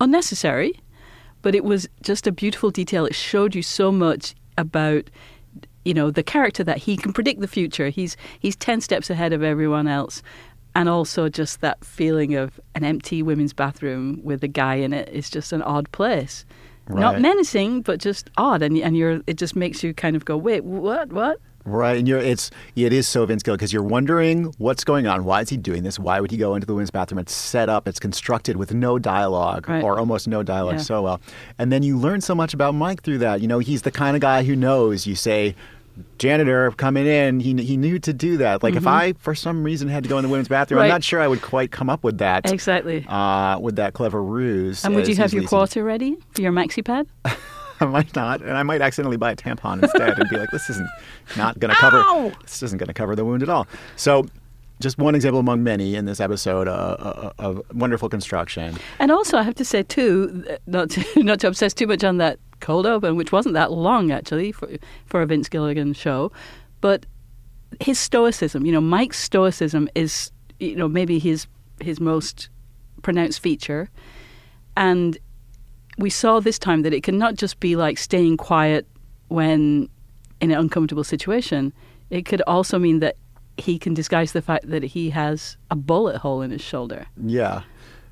unnecessary, 0.00 0.80
but 1.42 1.54
it 1.54 1.64
was 1.64 1.88
just 2.02 2.26
a 2.26 2.32
beautiful 2.32 2.70
detail. 2.70 3.04
It 3.06 3.14
showed 3.14 3.54
you 3.54 3.62
so 3.62 3.90
much 3.90 4.34
about 4.56 5.10
you 5.84 5.94
know 5.94 6.10
the 6.10 6.22
character 6.22 6.64
that 6.64 6.78
he 6.78 6.96
can 6.96 7.12
predict 7.12 7.40
the 7.40 7.48
future. 7.48 7.88
He's 7.88 8.16
he's 8.38 8.56
ten 8.56 8.80
steps 8.80 9.10
ahead 9.10 9.32
of 9.32 9.42
everyone 9.42 9.86
else. 9.88 10.22
And 10.76 10.88
also, 10.88 11.28
just 11.28 11.60
that 11.60 11.84
feeling 11.84 12.34
of 12.34 12.58
an 12.74 12.82
empty 12.82 13.22
women's 13.22 13.52
bathroom 13.52 14.20
with 14.24 14.42
a 14.42 14.48
guy 14.48 14.74
in 14.74 14.92
it 14.92 15.08
is 15.10 15.30
just 15.30 15.52
an 15.52 15.62
odd 15.62 15.90
place 15.92 16.44
not 16.88 17.20
menacing, 17.20 17.80
but 17.82 17.98
just 18.00 18.28
odd, 18.36 18.60
and 18.60 18.76
and 18.78 18.96
you're 18.96 19.20
it 19.26 19.36
just 19.38 19.56
makes 19.56 19.82
you 19.82 19.94
kind 19.94 20.16
of 20.16 20.24
go, 20.24 20.36
wait, 20.36 20.64
what, 20.64 21.12
what? 21.12 21.38
Right, 21.64 21.96
and 21.96 22.06
you're 22.06 22.18
it's 22.18 22.50
it 22.76 22.92
is 22.92 23.08
so 23.08 23.24
Vince 23.24 23.42
Gill 23.42 23.54
because 23.54 23.72
you're 23.72 23.82
wondering 23.82 24.52
what's 24.58 24.84
going 24.84 25.06
on. 25.06 25.24
Why 25.24 25.40
is 25.40 25.48
he 25.48 25.56
doing 25.56 25.82
this? 25.82 25.98
Why 25.98 26.20
would 26.20 26.30
he 26.30 26.36
go 26.36 26.54
into 26.56 26.66
the 26.66 26.74
women's 26.74 26.90
bathroom? 26.90 27.20
It's 27.20 27.32
set 27.32 27.70
up, 27.70 27.88
it's 27.88 27.98
constructed 27.98 28.56
with 28.58 28.74
no 28.74 28.98
dialogue 28.98 29.66
Right. 29.66 29.82
or 29.82 29.98
almost 29.98 30.28
no 30.28 30.42
dialogue 30.42 30.74
Yeah. 30.74 30.80
so 30.82 31.02
well, 31.02 31.20
and 31.58 31.72
then 31.72 31.82
you 31.82 31.96
learn 31.96 32.20
so 32.20 32.34
much 32.34 32.52
about 32.52 32.74
Mike 32.74 33.02
through 33.02 33.18
that. 33.18 33.40
You 33.40 33.48
know, 33.48 33.60
he's 33.60 33.80
the 33.82 33.90
kind 33.90 34.14
of 34.14 34.20
guy 34.20 34.42
who 34.44 34.54
knows. 34.56 35.06
You 35.06 35.14
say. 35.14 35.54
Janitor 36.18 36.70
coming 36.72 37.06
in, 37.06 37.40
he 37.40 37.54
he 37.62 37.76
knew 37.76 37.98
to 38.00 38.12
do 38.12 38.36
that. 38.38 38.62
Like 38.62 38.74
if 38.74 38.86
I, 38.86 39.12
for 39.14 39.34
some 39.34 39.62
reason, 39.62 39.88
had 39.88 40.02
to 40.04 40.08
go 40.08 40.18
in 40.18 40.22
the 40.24 40.28
women's 40.28 40.48
bathroom, 40.48 40.80
I'm 40.80 40.84
Mm-hmm. 40.86 40.94
Not 40.94 41.04
sure 41.04 41.20
I 41.20 41.28
would 41.28 41.42
quite 41.42 41.70
come 41.70 41.88
up 41.88 42.02
with 42.04 42.18
that. 42.18 42.50
Exactly. 42.50 43.04
Uh, 43.08 43.58
with 43.60 43.76
that 43.76 43.94
clever 43.94 44.22
ruse. 44.22 44.84
and 44.84 44.94
would 44.94 45.06
you 45.08 45.16
have 45.16 45.32
your 45.32 45.44
quarter 45.44 45.84
ready 45.84 46.16
for 46.32 46.42
your 46.42 46.52
maxi 46.52 46.84
pad? 46.84 47.06
I 47.80 47.86
might 47.86 48.14
not, 48.14 48.40
and 48.40 48.56
I 48.56 48.62
might 48.62 48.80
accidentally 48.80 49.16
buy 49.16 49.32
a 49.32 49.36
tampon 49.36 49.82
instead 49.82 50.18
and 50.18 50.28
be 50.30 50.36
like, 50.36 50.50
"This 50.52 50.70
isn't 50.70 50.88
not 51.36 51.58
going 51.58 51.74
to 51.74 51.80
cover. 51.80 51.98
Ow! 51.98 52.32
This 52.42 52.62
isn't 52.62 52.78
going 52.78 52.86
to 52.88 52.94
cover 52.94 53.16
the 53.16 53.24
wound 53.24 53.42
at 53.42 53.48
all." 53.48 53.66
So, 53.96 54.26
just 54.80 54.96
one 54.98 55.14
example 55.16 55.40
among 55.40 55.64
many 55.64 55.96
in 55.96 56.04
this 56.06 56.20
episode 56.20 56.68
uh, 56.68 56.70
uh, 56.70 57.32
of 57.38 57.62
wonderful 57.74 58.08
construction. 58.08 58.76
And 59.00 59.10
also, 59.10 59.38
I 59.38 59.42
have 59.42 59.56
to 59.56 59.64
say 59.64 59.82
too, 59.82 60.44
not 60.66 60.90
to, 60.90 61.04
not 61.22 61.40
to 61.40 61.48
obsess 61.48 61.74
too 61.74 61.86
much 61.88 62.04
on 62.04 62.18
that 62.18 62.38
cold 62.64 62.86
open, 62.86 63.16
which 63.16 63.30
wasn't 63.30 63.54
that 63.54 63.70
long 63.70 64.10
actually 64.10 64.50
for 64.50 64.68
for 65.06 65.22
a 65.22 65.26
Vince 65.26 65.48
Gilligan 65.48 65.92
show, 65.92 66.32
but 66.80 67.06
his 67.80 67.98
stoicism. 67.98 68.64
You 68.66 68.72
know, 68.72 68.80
Mike's 68.80 69.18
stoicism 69.18 69.88
is 69.94 70.32
you 70.58 70.74
know 70.74 70.88
maybe 70.88 71.18
his 71.18 71.46
his 71.80 72.00
most 72.00 72.48
pronounced 73.02 73.40
feature, 73.40 73.90
and 74.76 75.18
we 75.98 76.10
saw 76.10 76.40
this 76.40 76.58
time 76.58 76.82
that 76.82 76.92
it 76.92 77.02
can 77.02 77.18
not 77.18 77.36
just 77.36 77.60
be 77.60 77.76
like 77.76 77.98
staying 77.98 78.36
quiet 78.38 78.86
when 79.28 79.88
in 80.40 80.50
an 80.50 80.58
uncomfortable 80.58 81.04
situation. 81.04 81.72
It 82.10 82.26
could 82.26 82.42
also 82.46 82.78
mean 82.78 83.00
that 83.00 83.16
he 83.56 83.78
can 83.78 83.94
disguise 83.94 84.32
the 84.32 84.42
fact 84.42 84.68
that 84.68 84.82
he 84.82 85.10
has 85.10 85.56
a 85.70 85.76
bullet 85.76 86.18
hole 86.18 86.42
in 86.42 86.50
his 86.50 86.60
shoulder 86.60 87.06
Yeah, 87.16 87.62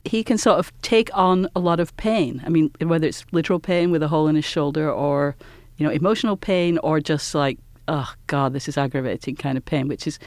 he 0.04 0.24
can 0.24 0.38
sort 0.38 0.58
of 0.58 0.72
take 0.82 1.10
on 1.16 1.48
a 1.54 1.60
lot 1.60 1.80
of 1.80 1.96
pain. 1.96 2.42
I 2.44 2.48
mean, 2.48 2.70
whether 2.80 3.06
it's 3.06 3.24
literal 3.32 3.60
pain 3.60 3.90
with 3.90 4.02
a 4.02 4.08
hole 4.08 4.28
in 4.28 4.36
his 4.36 4.44
shoulder 4.44 4.90
or, 4.90 5.36
you 5.76 5.86
know, 5.86 5.92
emotional 5.92 6.36
pain 6.36 6.78
or 6.78 7.00
just 7.00 7.34
like, 7.34 7.58
oh 7.88 8.12
God, 8.26 8.52
this 8.52 8.68
is 8.68 8.76
aggravating 8.76 9.36
kind 9.36 9.56
of 9.56 9.64
pain, 9.64 9.88
which 9.88 10.06
is, 10.06 10.18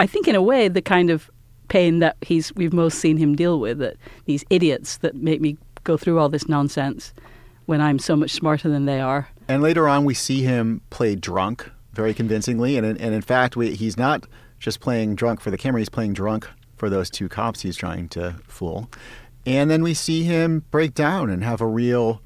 I 0.00 0.06
think, 0.06 0.26
in 0.26 0.34
a 0.34 0.42
way, 0.42 0.68
the 0.68 0.82
kind 0.82 1.10
of 1.10 1.30
pain 1.68 2.00
that 2.00 2.16
he's 2.22 2.52
we've 2.56 2.72
most 2.72 2.98
seen 2.98 3.16
him 3.16 3.36
deal 3.36 3.60
with. 3.60 3.78
That 3.78 3.96
these 4.24 4.44
idiots 4.50 4.98
that 4.98 5.14
make 5.14 5.40
me 5.40 5.56
go 5.84 5.96
through 5.96 6.18
all 6.18 6.28
this 6.28 6.48
nonsense 6.48 7.12
when 7.66 7.80
I'm 7.80 7.98
so 8.00 8.16
much 8.16 8.32
smarter 8.32 8.68
than 8.68 8.86
they 8.86 9.00
are. 9.00 9.28
and 9.48 9.62
later 9.62 9.86
on 9.88 10.04
we 10.04 10.14
see 10.14 10.42
him 10.42 10.80
play 10.90 11.14
drunk 11.14 11.70
very 11.92 12.12
convincingly, 12.14 12.76
and 12.76 12.84
in- 12.84 12.96
and 12.96 13.14
in 13.14 13.22
fact 13.22 13.56
we, 13.56 13.74
he's 13.74 13.96
not 13.96 14.26
just 14.58 14.80
playing 14.80 15.14
drunk 15.14 15.40
for 15.40 15.50
the 15.52 15.58
camera; 15.58 15.80
he's 15.80 15.88
playing 15.88 16.12
drunk 16.14 16.48
for 16.80 16.88
those 16.88 17.10
two 17.10 17.28
cops 17.28 17.60
he's 17.60 17.76
trying 17.76 18.08
to 18.08 18.34
fool. 18.48 18.90
And 19.44 19.70
then 19.70 19.82
we 19.82 19.92
see 19.94 20.24
him 20.24 20.64
break 20.70 20.94
down 20.94 21.28
and 21.28 21.44
have 21.44 21.60
a 21.60 21.66
real 21.66 22.22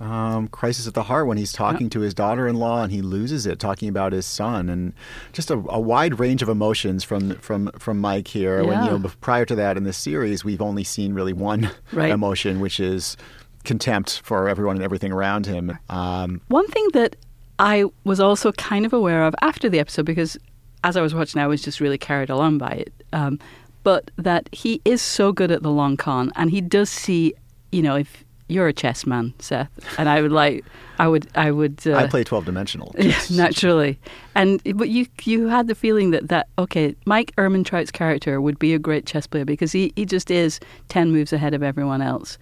um, 0.00 0.48
crisis 0.48 0.88
at 0.88 0.94
the 0.94 1.04
heart 1.04 1.28
when 1.28 1.38
he's 1.38 1.52
talking 1.52 1.88
to 1.90 2.00
his 2.00 2.12
daughter-in-law 2.12 2.82
and 2.82 2.92
he 2.92 3.00
loses 3.02 3.46
it, 3.46 3.60
talking 3.60 3.88
about 3.88 4.12
his 4.12 4.26
son, 4.26 4.68
and 4.68 4.92
just 5.32 5.48
a, 5.50 5.54
a 5.68 5.78
wide 5.80 6.18
range 6.18 6.42
of 6.42 6.48
emotions 6.48 7.04
from 7.04 7.36
from 7.36 7.70
from 7.78 8.00
Mike 8.00 8.26
here. 8.26 8.64
When 8.64 8.82
you 8.84 8.90
know, 8.98 9.10
prior 9.20 9.44
to 9.46 9.54
that 9.54 9.76
in 9.76 9.84
this 9.84 9.96
series, 9.96 10.44
we've 10.44 10.60
only 10.60 10.82
seen 10.82 11.14
really 11.14 11.32
one 11.32 11.70
Right. 11.92 12.10
emotion, 12.10 12.58
which 12.58 12.80
is 12.80 13.16
contempt 13.62 14.20
for 14.24 14.48
everyone 14.48 14.76
and 14.76 14.84
everything 14.84 15.12
around 15.12 15.46
him. 15.46 15.78
Um, 15.88 16.40
One 16.48 16.66
thing 16.66 16.88
that 16.94 17.14
I 17.60 17.84
was 18.02 18.18
also 18.18 18.50
kind 18.52 18.84
of 18.84 18.92
aware 18.92 19.22
of 19.24 19.34
after 19.42 19.68
the 19.68 19.78
episode, 19.78 20.06
because 20.06 20.36
as 20.82 20.96
I 20.96 21.02
was 21.02 21.14
watching, 21.14 21.40
I 21.40 21.46
was 21.46 21.62
just 21.62 21.80
really 21.80 21.98
carried 21.98 22.30
along 22.30 22.58
by 22.58 22.70
it. 22.70 22.92
Um, 23.12 23.38
but 23.84 24.10
that 24.16 24.48
he 24.52 24.82
is 24.84 25.00
so 25.00 25.30
good 25.30 25.50
at 25.52 25.62
the 25.62 25.70
long 25.70 25.96
con, 25.96 26.32
and 26.34 26.50
he 26.50 26.60
does 26.60 26.90
see, 26.90 27.34
you 27.70 27.82
know, 27.82 27.94
if 27.94 28.24
you're 28.48 28.66
a 28.66 28.72
chess 28.72 29.06
man, 29.06 29.32
Seth, 29.38 29.70
and 29.98 30.08
I 30.08 30.20
would 30.20 30.32
like, 30.32 30.64
I 30.98 31.08
would, 31.08 31.28
I 31.34 31.50
would. 31.50 31.80
Uh, 31.86 31.94
I 31.94 32.06
play 32.06 32.24
twelve 32.24 32.44
dimensional. 32.44 32.94
yeah, 32.98 33.20
naturally, 33.30 33.98
and 34.34 34.60
but 34.74 34.88
you 34.88 35.06
you 35.22 35.48
had 35.48 35.68
the 35.68 35.74
feeling 35.74 36.10
that 36.10 36.28
that 36.28 36.48
okay, 36.58 36.96
Mike 37.06 37.34
Ehrmantraut's 37.36 37.90
character 37.90 38.40
would 38.40 38.58
be 38.58 38.74
a 38.74 38.78
great 38.78 39.06
chess 39.06 39.26
player 39.26 39.44
because 39.44 39.70
he 39.70 39.92
he 39.96 40.04
just 40.04 40.30
is 40.30 40.58
ten 40.88 41.12
moves 41.12 41.32
ahead 41.32 41.54
of 41.54 41.62
everyone 41.62 42.02
else, 42.02 42.38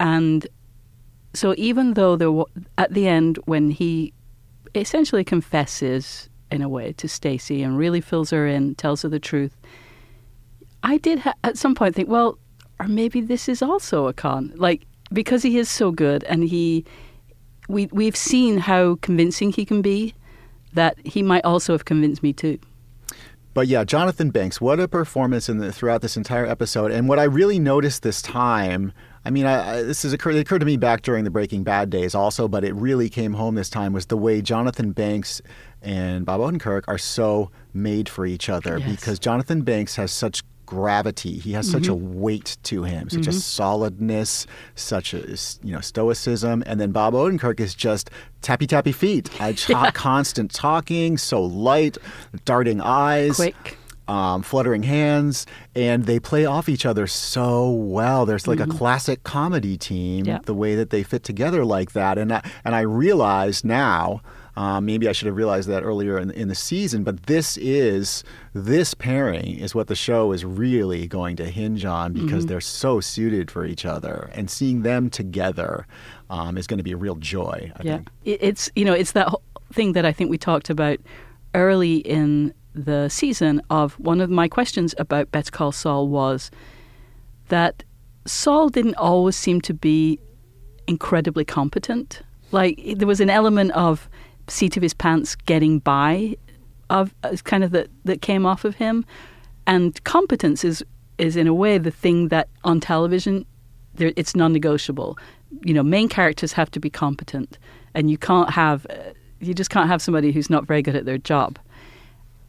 and 0.00 0.46
so 1.34 1.54
even 1.56 1.94
though 1.94 2.16
there 2.16 2.32
wa- 2.32 2.46
at 2.76 2.92
the 2.92 3.06
end 3.06 3.38
when 3.44 3.70
he 3.70 4.12
essentially 4.74 5.24
confesses 5.24 6.28
in 6.50 6.62
a 6.62 6.68
way 6.68 6.92
to 6.94 7.08
Stacy 7.08 7.62
and 7.62 7.78
really 7.78 8.00
fills 8.00 8.30
her 8.30 8.46
in, 8.46 8.74
tells 8.74 9.02
her 9.02 9.08
the 9.08 9.20
truth, 9.20 9.56
I 10.82 10.96
did 10.98 11.20
ha- 11.20 11.34
at 11.44 11.58
some 11.58 11.74
point 11.74 11.94
think, 11.94 12.08
well, 12.08 12.38
or 12.78 12.88
maybe 12.88 13.20
this 13.20 13.48
is 13.48 13.62
also 13.62 14.06
a 14.06 14.12
con, 14.12 14.52
like 14.56 14.86
because 15.12 15.42
he 15.42 15.58
is 15.58 15.68
so 15.68 15.90
good 15.90 16.24
and 16.24 16.44
he 16.44 16.84
we 17.68 17.88
we've 17.92 18.16
seen 18.16 18.58
how 18.58 18.96
convincing 19.02 19.52
he 19.52 19.64
can 19.64 19.82
be 19.82 20.14
that 20.72 20.96
he 21.04 21.22
might 21.22 21.44
also 21.44 21.72
have 21.72 21.84
convinced 21.84 22.22
me 22.22 22.32
too. 22.32 22.58
But 23.52 23.66
yeah, 23.66 23.82
Jonathan 23.82 24.30
Banks, 24.30 24.60
what 24.60 24.78
a 24.78 24.86
performance 24.86 25.48
in 25.48 25.58
the, 25.58 25.72
throughout 25.72 26.02
this 26.02 26.16
entire 26.16 26.46
episode. 26.46 26.92
And 26.92 27.08
what 27.08 27.18
I 27.18 27.24
really 27.24 27.58
noticed 27.58 28.04
this 28.04 28.22
time, 28.22 28.92
I 29.24 29.30
mean, 29.30 29.44
I, 29.44 29.78
I, 29.78 29.82
this 29.82 30.04
has 30.04 30.12
occurred, 30.12 30.36
it 30.36 30.38
occurred 30.38 30.60
to 30.60 30.66
me 30.66 30.76
back 30.76 31.02
during 31.02 31.24
the 31.24 31.30
Breaking 31.30 31.64
Bad 31.64 31.90
days 31.90 32.14
also, 32.14 32.46
but 32.46 32.62
it 32.64 32.72
really 32.76 33.08
came 33.08 33.32
home 33.32 33.56
this 33.56 33.68
time 33.68 33.92
was 33.92 34.06
the 34.06 34.16
way 34.16 34.40
Jonathan 34.40 34.92
Banks 34.92 35.42
and 35.82 36.24
Bob 36.24 36.40
Odenkirk 36.40 36.84
are 36.86 36.96
so 36.96 37.50
made 37.74 38.08
for 38.08 38.24
each 38.24 38.48
other 38.48 38.78
Yes. 38.78 38.88
because 38.88 39.18
Jonathan 39.18 39.62
Banks 39.62 39.96
has 39.96 40.12
such 40.12 40.44
gravity. 40.70 41.36
He 41.36 41.52
has 41.52 41.68
such 41.68 41.88
a 41.88 41.90
mm-hmm. 41.90 42.20
weight 42.20 42.56
to 42.62 42.84
him, 42.84 43.10
such 43.10 43.26
a 43.26 43.30
mm-hmm. 43.30 43.38
solidness, 43.38 44.46
such 44.76 45.12
a 45.12 45.18
you 45.62 45.74
know 45.74 45.80
stoicism, 45.80 46.62
and 46.64 46.80
then 46.80 46.92
Bob 46.92 47.12
Odenkirk 47.12 47.58
is 47.58 47.74
just 47.74 48.08
tappy 48.40 48.66
tappy 48.66 48.92
feet, 48.92 49.24
ta- 49.56 49.90
constant 49.92 50.52
talking, 50.52 51.18
so 51.18 51.42
light, 51.42 51.98
darting 52.44 52.80
eyes, 52.80 53.36
Quick. 53.36 53.78
um, 54.06 54.42
fluttering 54.42 54.84
hands, 54.84 55.44
and 55.74 56.04
they 56.04 56.20
play 56.20 56.46
off 56.46 56.68
each 56.68 56.86
other 56.86 57.08
so 57.08 57.68
well. 57.70 58.24
There's 58.24 58.46
like 58.46 58.60
a 58.60 58.62
mm-hmm. 58.62 58.78
classic 58.78 59.24
comedy 59.24 59.76
team, 59.76 60.24
Yeah. 60.24 60.38
the 60.44 60.54
way 60.54 60.76
that 60.76 60.90
they 60.90 61.02
fit 61.02 61.24
together 61.24 61.64
like 61.64 61.92
that. 61.92 62.16
And 62.16 62.32
I, 62.32 62.48
and 62.64 62.76
I 62.76 62.82
realize 62.82 63.64
now, 63.64 64.22
um, 64.60 64.84
maybe 64.84 65.08
I 65.08 65.12
should 65.12 65.24
have 65.24 65.36
realized 65.36 65.70
that 65.70 65.84
earlier 65.84 66.18
in, 66.18 66.30
in 66.32 66.48
the 66.48 66.54
season, 66.54 67.02
but 67.02 67.22
this 67.22 67.56
is 67.56 68.22
this 68.52 68.92
pairing 68.92 69.58
is 69.58 69.74
what 69.74 69.86
the 69.86 69.94
show 69.94 70.32
is 70.32 70.44
really 70.44 71.06
going 71.06 71.36
to 71.36 71.46
hinge 71.46 71.86
on 71.86 72.12
because 72.12 72.44
they're 72.44 72.60
so 72.60 73.00
suited 73.00 73.50
for 73.50 73.64
each 73.64 73.86
other, 73.86 74.30
and 74.34 74.50
seeing 74.50 74.82
them 74.82 75.08
together 75.08 75.86
um, 76.28 76.58
is 76.58 76.66
going 76.66 76.76
to 76.76 76.84
be 76.84 76.92
a 76.92 76.96
real 76.98 77.14
joy. 77.14 77.72
I 77.74 77.82
yeah, 77.82 77.96
think. 77.96 78.10
It's 78.26 78.70
you 78.76 78.84
know 78.84 78.92
it's 78.92 79.12
that 79.12 79.28
whole 79.28 79.42
thing 79.72 79.94
that 79.94 80.04
I 80.04 80.12
think 80.12 80.28
we 80.28 80.36
talked 80.36 80.68
about 80.68 80.98
early 81.54 81.96
in 81.96 82.52
the 82.74 83.08
season. 83.08 83.62
Of 83.70 83.98
one 83.98 84.20
of 84.20 84.28
my 84.28 84.46
questions 84.46 84.94
about 84.98 85.30
Better 85.30 85.50
Call 85.50 85.72
Saul 85.72 86.06
was 86.08 86.50
that 87.48 87.82
Saul 88.26 88.68
didn't 88.68 88.96
always 88.96 89.36
seem 89.36 89.62
to 89.62 89.72
be 89.72 90.20
incredibly 90.86 91.46
competent. 91.46 92.20
Like 92.52 92.78
there 92.96 93.08
was 93.08 93.20
an 93.20 93.30
element 93.30 93.70
of 93.70 94.06
seat 94.50 94.76
of 94.76 94.82
his 94.82 94.94
pants 94.94 95.34
getting 95.34 95.78
by, 95.78 96.36
of 96.90 97.14
uh, 97.22 97.36
kind 97.44 97.64
of 97.64 97.70
that 97.70 97.88
that 98.04 98.20
came 98.20 98.44
off 98.44 98.64
of 98.64 98.74
him, 98.74 99.04
and 99.66 100.02
competence 100.04 100.64
is 100.64 100.84
is 101.18 101.36
in 101.36 101.46
a 101.46 101.54
way 101.54 101.78
the 101.78 101.90
thing 101.90 102.28
that 102.28 102.48
on 102.64 102.80
television 102.80 103.44
there, 103.94 104.12
it's 104.16 104.34
non-negotiable. 104.34 105.18
You 105.64 105.74
know, 105.74 105.82
main 105.82 106.08
characters 106.08 106.52
have 106.52 106.70
to 106.72 106.80
be 106.80 106.90
competent, 106.90 107.58
and 107.94 108.10
you 108.10 108.18
can't 108.18 108.50
have 108.50 108.86
uh, 108.90 109.12
you 109.40 109.54
just 109.54 109.70
can't 109.70 109.88
have 109.88 110.02
somebody 110.02 110.32
who's 110.32 110.50
not 110.50 110.66
very 110.66 110.82
good 110.82 110.96
at 110.96 111.04
their 111.04 111.18
job. 111.18 111.58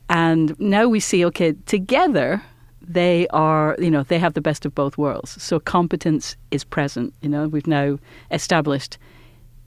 And 0.10 0.60
now 0.60 0.88
we 0.88 1.00
see, 1.00 1.24
okay, 1.25 1.53
together 1.65 2.41
they 2.81 3.27
are, 3.29 3.77
you 3.79 3.89
know, 3.89 4.03
they 4.03 4.20
have 4.20 4.34
the 4.34 4.41
best 4.41 4.65
of 4.65 4.75
both 4.75 4.98
worlds. 4.98 5.41
So 5.41 5.60
competence 5.60 6.36
is 6.50 6.63
present. 6.65 7.13
You 7.22 7.29
know, 7.29 7.48
we've 7.48 7.67
now 7.67 7.98
established. 8.31 8.98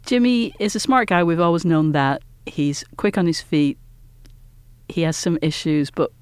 Jimmy 0.07 0.55
is 0.59 0.77
a 0.77 0.81
smart 0.81 1.09
guy. 1.09 1.25
We've 1.25 1.41
always 1.41 1.65
known 1.65 1.93
that. 1.93 2.23
He's 2.47 2.85
quick 2.97 3.17
on 3.17 3.27
his 3.27 3.41
feet. 3.41 3.79
He 4.89 5.03
has 5.03 5.17
some 5.17 5.39
issues, 5.41 5.91
but 5.91 6.13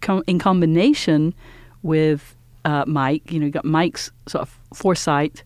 com- 0.00 0.22
in 0.26 0.38
combination 0.38 1.34
with 1.82 2.36
uh, 2.64 2.84
Mike, 2.86 3.32
you 3.32 3.40
know, 3.40 3.46
you 3.46 3.52
got 3.52 3.64
Mike's 3.64 4.12
sort 4.28 4.42
of 4.42 4.58
foresight 4.74 5.42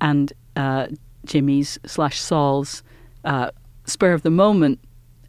and 0.00 0.32
uh, 0.56 0.88
Jimmy's 1.24 1.78
slash 1.86 2.18
Saul's 2.20 2.82
uh, 3.24 3.50
spur 3.84 4.12
of 4.12 4.22
the 4.22 4.30
moment, 4.30 4.80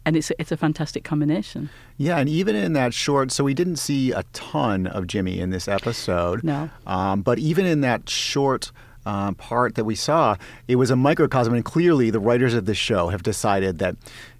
and 0.04 0.16
it's 0.16 0.30
a, 0.30 0.40
it's 0.40 0.50
a 0.50 0.56
fantastic 0.56 1.04
combination. 1.04 1.70
Yeah, 1.98 2.18
and 2.18 2.28
even 2.28 2.56
in 2.56 2.72
that 2.72 2.94
short, 2.94 3.30
so 3.30 3.44
we 3.44 3.54
didn't 3.54 3.76
see 3.76 4.10
a 4.10 4.24
ton 4.32 4.88
of 4.88 5.06
Jimmy 5.06 5.38
in 5.38 5.50
this 5.50 5.68
episode. 5.68 6.42
No. 6.42 6.68
Um, 6.86 7.22
but 7.22 7.38
even 7.38 7.64
in 7.64 7.80
that 7.82 8.08
short 8.08 8.72
uh, 9.06 9.32
part 9.32 9.74
that 9.74 9.84
we 9.84 9.94
saw, 9.94 10.36
it 10.68 10.76
was 10.76 10.90
a 10.90 10.96
microcosm, 10.96 11.54
and 11.54 11.64
clearly 11.64 12.10
the 12.10 12.20
writers 12.20 12.54
of 12.54 12.66
this 12.66 12.78
show 12.78 13.08
have 13.08 13.22
decided 13.22 13.78
that. 13.78 13.96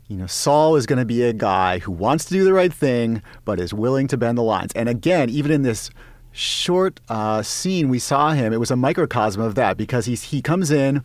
You 0.09 0.19
know, 0.19 0.26
Saul 0.26 0.76
is 0.76 0.85
going 0.85 0.99
to 0.99 1.07
be 1.07 1.23
a 1.23 1.33
guy 1.33 1.78
who 1.78 1.90
wants 1.90 2.26
to 2.26 2.35
do 2.35 2.45
the 2.45 2.52
right 2.52 2.73
thing, 2.73 3.23
but 3.47 3.59
is 3.59 3.73
willing 3.73 4.09
to 4.09 4.19
bend 4.19 4.37
the 4.37 4.42
lines. 4.42 4.71
And 4.75 4.87
again, 4.87 5.31
even 5.31 5.50
in 5.50 5.62
this 5.62 5.88
short 6.33 7.00
uh, 7.09 7.42
scene, 7.42 7.88
we 7.88 7.99
saw 7.99 8.33
him. 8.33 8.52
It 8.52 8.61
was 8.61 8.71
a 8.71 8.76
microcosm 8.76 9.40
of 9.40 9.54
that 9.54 9.78
because 9.78 10.04
he's 10.04 10.25
he 10.25 10.42
comes 10.42 10.71
in 10.71 11.02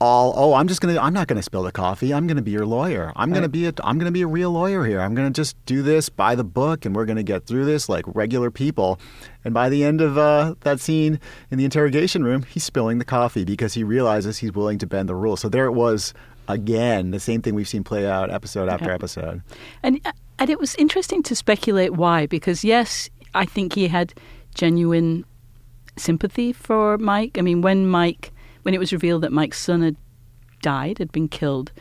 all 0.00 0.32
oh 0.36 0.54
i'm 0.54 0.68
just 0.68 0.80
gonna 0.80 0.96
i'm 1.00 1.12
not 1.12 1.26
gonna 1.26 1.42
spill 1.42 1.62
the 1.64 1.72
coffee. 1.72 2.14
I'm 2.14 2.26
gonna 2.26 2.42
be 2.42 2.52
your 2.52 2.66
lawyer. 2.66 3.12
I'm 3.16 3.32
gonna 3.32 3.48
be 3.48 3.66
a 3.66 3.72
i'm 3.82 3.98
gonna 3.98 4.12
be 4.12 4.22
a 4.22 4.26
real 4.28 4.50
lawyer 4.52 4.84
here. 4.84 5.00
I'm 5.00 5.14
gonna 5.14 5.30
just 5.30 5.56
do 5.66 5.82
this 5.82 6.08
by 6.08 6.34
the 6.36 6.44
book 6.44 6.84
and 6.84 6.94
we're 6.94 7.04
gonna 7.04 7.22
get 7.24 7.46
through 7.46 7.64
this 7.64 7.88
like 7.88 8.04
regular 8.14 8.50
people. 8.50 9.00
And 9.44 9.52
by 9.54 9.68
the 9.68 9.82
end 9.84 10.00
of 10.00 10.16
uh, 10.18 10.54
that 10.60 10.78
scene 10.80 11.18
in 11.50 11.58
the 11.58 11.64
interrogation 11.64 12.22
room 12.22 12.42
he's 12.44 12.64
spilling 12.64 12.98
the 12.98 13.04
coffee 13.04 13.44
because 13.44 13.74
he 13.74 13.82
realizes 13.82 14.38
he's 14.38 14.52
willing 14.52 14.78
to 14.78 14.86
bend 14.86 15.08
the 15.08 15.14
rules. 15.16 15.40
So 15.40 15.48
there 15.48 15.64
it 15.66 15.72
was 15.72 16.14
again 16.46 17.10
the 17.10 17.20
same 17.20 17.42
thing 17.42 17.54
we've 17.54 17.68
seen 17.68 17.82
play 17.84 18.06
out 18.06 18.30
episode 18.30 18.68
after 18.68 18.86
Yeah. 18.88 18.94
episode. 18.94 19.42
And 19.82 20.00
and 20.38 20.48
it 20.48 20.60
was 20.60 20.76
interesting 20.76 21.22
to 21.24 21.34
speculate 21.34 21.94
why, 21.94 22.26
because 22.26 22.62
yes, 22.62 23.10
I 23.34 23.44
think 23.44 23.74
he 23.74 23.88
had 23.88 24.14
genuine 24.54 25.24
sympathy 25.96 26.52
for 26.52 26.96
Mike. 26.98 27.36
I 27.38 27.40
mean, 27.42 27.60
when 27.62 27.86
Mike, 27.88 28.30
when 28.68 28.74
it 28.74 28.78
was 28.78 28.92
revealed 28.92 29.22
that 29.22 29.32
Mike's 29.32 29.58
son 29.58 29.80
had 29.80 29.96
died, 30.60 30.98
had 30.98 31.10
been 31.10 31.26
killed, 31.26 31.72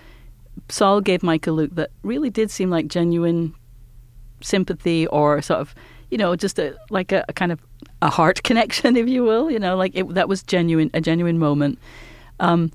Saul 0.70 1.02
gave 1.02 1.22
Mike 1.22 1.46
a 1.46 1.52
look 1.52 1.76
that 1.76 1.90
really 2.02 2.30
did 2.30 2.50
seem 2.50 2.70
like 2.70 2.88
genuine 2.88 3.54
sympathy 4.40 5.06
or 5.08 5.42
sort 5.42 5.60
of, 5.60 5.76
you 6.12 6.18
know, 6.18 6.34
just 6.38 6.58
a 6.58 6.78
like 6.90 7.12
a, 7.12 7.26
a 7.28 7.34
kind 7.34 7.52
of 7.52 7.60
a 8.02 8.10
heart 8.10 8.42
connection, 8.50 8.96
if 8.96 9.10
you 9.10 9.22
will. 9.22 9.52
You 9.52 9.60
know, 9.60 9.76
like 9.76 9.98
it, 9.98 10.08
that 10.14 10.30
was 10.30 10.44
genuine, 10.44 10.90
a 10.94 11.02
genuine 11.02 11.38
moment. 11.38 11.78
Um, 12.40 12.72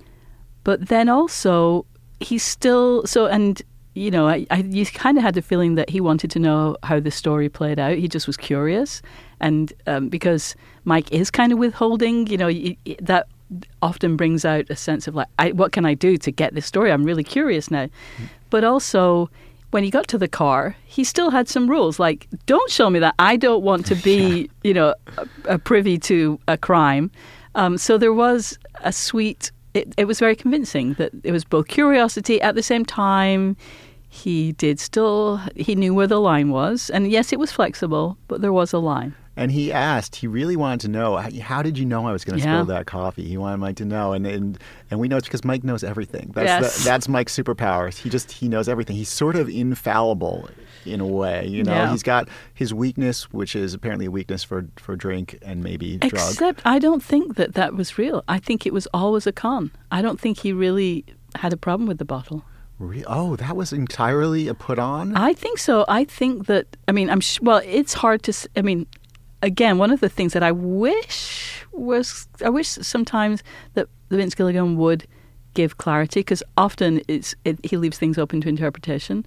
but 0.62 0.88
then 0.88 1.09
also 1.09 1.87
he's 2.21 2.42
still 2.42 3.07
so 3.07 3.25
and 3.25 3.62
you 3.95 4.11
know 4.11 4.28
I, 4.28 4.47
I 4.50 4.59
you 4.59 4.85
kind 4.85 5.16
of 5.16 5.25
had 5.25 5.33
the 5.33 5.40
feeling 5.40 5.75
that 5.76 5.88
he 5.88 6.02
wanted 6.02 6.31
to 6.33 6.38
know 6.38 6.76
how 6.83 7.00
the 7.00 7.11
story 7.11 7.49
played 7.49 7.78
out 7.78 7.97
he 7.97 8.09
just 8.09 8.26
was 8.26 8.37
curious 8.37 9.00
and 9.40 9.73
um, 9.87 10.09
because 10.11 10.54
mike 10.85 11.11
is 11.11 11.31
kind 11.31 11.50
of 11.52 11.59
withholding 11.59 12.26
you 12.28 12.37
know 12.37 12.50
that 13.00 13.26
often 13.80 14.16
brings 14.16 14.44
out 14.44 14.66
a 14.71 14.76
sense 14.76 15.06
of 15.06 15.14
like 15.14 15.28
I, 15.38 15.52
what 15.52 15.73
can 15.73 15.85
i 15.87 15.94
do 15.94 16.16
to 16.18 16.30
get 16.30 16.54
this 16.54 16.66
story? 16.66 16.90
I'm 16.92 17.04
really 17.04 17.25
curious 17.25 17.71
now. 17.71 17.88
But 18.50 18.64
also 18.64 19.30
when 19.71 19.85
he 19.85 19.90
got 19.90 20.06
to 20.09 20.18
the 20.18 20.28
car 20.28 20.76
he 20.85 21.02
still 21.02 21.30
had 21.30 21.49
some 21.49 21.68
rules 21.68 21.99
like 21.99 22.28
don't 22.47 22.71
show 22.71 22.90
me 22.90 22.99
that. 22.99 23.14
I 23.18 23.37
don't 23.37 23.62
want 23.62 23.87
to 23.87 23.94
be 23.94 24.50
you 24.62 24.75
know 24.75 24.94
a, 25.18 25.28
a 25.47 25.59
privy 25.59 25.99
to 25.99 26.38
a 26.49 26.56
crime. 26.56 27.11
Um, 27.54 27.76
so 27.78 27.99
there 27.99 28.14
was 28.14 28.59
a 28.80 28.92
sweet 28.92 29.50
it, 29.75 29.94
it 29.97 30.04
was 30.04 30.18
very 30.18 30.37
convincing 30.37 30.94
that 30.94 31.12
it 31.25 31.32
was 31.32 31.44
both 31.44 31.68
curiosity. 31.68 32.40
At 32.42 32.54
the 32.54 32.62
same 32.62 32.85
time 32.85 33.56
he 34.09 34.52
did 34.52 34.78
still 34.78 35.40
he 35.56 35.75
knew 35.75 35.94
where 35.94 36.06
the 36.06 36.21
line 36.21 36.50
was. 36.50 36.90
And 36.90 37.11
yes 37.11 37.32
it 37.32 37.38
was 37.38 37.52
flexible 37.52 38.18
but 38.28 38.40
there 38.40 38.52
was 38.52 38.73
a 38.73 38.78
line 38.78 39.14
And 39.35 39.51
he 39.51 39.73
asked, 39.73 40.17
he 40.17 40.27
really 40.27 40.57
wanted 40.57 40.81
to 40.81 40.89
know, 40.89 41.17
how, 41.17 41.62
did 41.62 41.79
you 41.79 41.87
know 41.87 42.07
I 42.07 42.12
was 42.12 42.23
going 42.23 42.39
to 42.39 42.45
Yeah. 42.45 42.57
spill 42.59 42.67
that 42.67 42.85
coffee? 42.87 43.25
He 43.27 43.39
wanted 43.39 43.57
Mike 43.59 43.77
to 43.77 43.87
know. 43.87 44.12
And, 44.12 44.27
and, 44.27 44.59
and 44.91 45.01
we 45.01 45.09
know 45.09 45.17
it's 45.17 45.27
because 45.27 45.43
Mike 45.45 45.65
knows 45.65 45.83
everything. 45.83 46.33
That's, 46.35 46.47
Yes. 46.47 46.79
the, 46.79 46.85
that's 46.85 47.09
Mike's 47.09 47.35
superpowers. 47.35 47.97
He 47.97 48.11
just, 48.11 48.31
he 48.31 48.47
knows 48.49 48.69
everything. 48.69 48.95
He's 48.97 49.09
sort 49.09 49.37
of 49.37 49.49
infallible 49.49 50.51
in 50.85 51.01
a 51.01 51.07
way. 51.07 51.47
You 51.47 51.62
know, 51.65 51.73
Yeah. 51.73 51.91
he's 51.93 52.03
got 52.03 52.29
his 52.53 52.75
weakness, 52.75 53.33
which 53.33 53.57
is 53.57 53.73
apparently 53.73 54.05
a 54.07 54.11
weakness 54.11 54.45
for, 54.45 54.67
for 54.77 54.97
drink 54.97 55.39
and 55.41 55.62
maybe 55.65 55.97
drug. 55.97 56.12
except 56.12 56.61
i 56.65 56.79
don't 56.79 57.03
think 57.03 57.37
that 57.37 57.55
that 57.55 57.75
was 57.75 57.97
real 57.99 58.23
i 58.29 58.39
think 58.39 58.67
it 58.67 58.73
was 58.73 58.87
always 58.93 59.27
a 59.27 59.33
con 59.33 59.71
i 59.91 60.03
don't 60.03 60.21
think 60.21 60.39
he 60.39 60.53
really 60.53 61.05
had 61.37 61.53
a 61.53 61.57
problem 61.57 61.87
with 61.89 61.99
the 61.99 62.05
bottle 62.05 62.45
oh, 63.07 63.37
that 63.37 63.55
was 63.57 63.73
entirely 63.73 64.49
a 64.49 64.55
put 64.55 64.77
on? 64.79 65.17
I 65.17 65.35
think 65.35 65.59
so. 65.59 65.85
I 65.87 66.03
think 66.05 66.47
that. 66.47 66.67
I 66.89 66.93
mean, 66.93 67.11
I'm 67.11 67.21
sh- 67.21 67.39
well. 67.41 67.61
It's 67.65 67.93
hard 67.95 68.25
to. 68.25 68.31
s- 68.33 68.49
I 68.57 68.62
mean, 68.62 68.87
again, 69.43 69.79
one 69.79 69.91
of 69.91 70.01
the 70.01 70.09
things 70.09 70.33
that 70.33 70.43
I 70.43 70.53
wish 70.53 71.67
was 71.73 72.29
I 72.45 72.49
wish 72.49 72.69
sometimes 72.69 73.43
that 73.75 73.89
the 74.09 74.17
Vince 74.17 74.35
Gilligan 74.35 74.77
would 74.77 75.07
give 75.55 75.77
clarity 75.77 76.21
because 76.21 76.43
often 76.57 77.03
it's 77.09 77.35
it, 77.45 77.59
he 77.65 77.77
leaves 77.77 77.99
things 77.99 78.19
open 78.19 78.41
to 78.43 78.49
interpretation. 78.49 79.27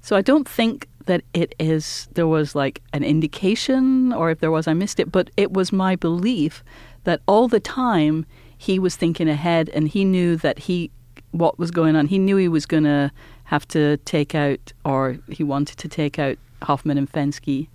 So 0.00 0.16
I 0.16 0.22
don't 0.22 0.48
think 0.48 0.88
that 1.06 1.22
it 1.34 1.54
is 1.58 2.08
there 2.12 2.26
was 2.26 2.54
like 2.54 2.82
an 2.92 3.04
indication 3.04 4.12
or 4.12 4.30
if 4.30 4.40
there 4.40 4.50
was 4.50 4.66
I 4.68 4.74
missed 4.74 5.00
it, 5.00 5.10
but 5.10 5.30
it 5.36 5.52
was 5.52 5.72
my 5.72 5.96
belief 5.96 6.64
that 7.04 7.20
all 7.26 7.48
the 7.48 7.60
time 7.60 8.26
he 8.56 8.78
was 8.78 8.96
thinking 8.96 9.28
ahead 9.28 9.68
and 9.70 9.88
he 9.88 10.04
knew 10.04 10.36
that 10.36 10.60
he 10.60 10.90
what 11.32 11.58
was 11.58 11.70
going 11.70 11.96
on. 11.96 12.06
He 12.06 12.18
knew 12.18 12.36
he 12.36 12.48
was 12.48 12.66
going 12.66 12.84
to 12.84 13.10
have 13.44 13.66
to 13.68 13.96
take 13.98 14.34
out 14.34 14.72
or 14.84 15.18
he 15.28 15.44
wanted 15.44 15.78
to 15.78 15.88
take 15.88 16.18
out 16.18 16.38
Hoffman 16.62 16.98
and 16.98 17.10
Fensky. 17.10 17.68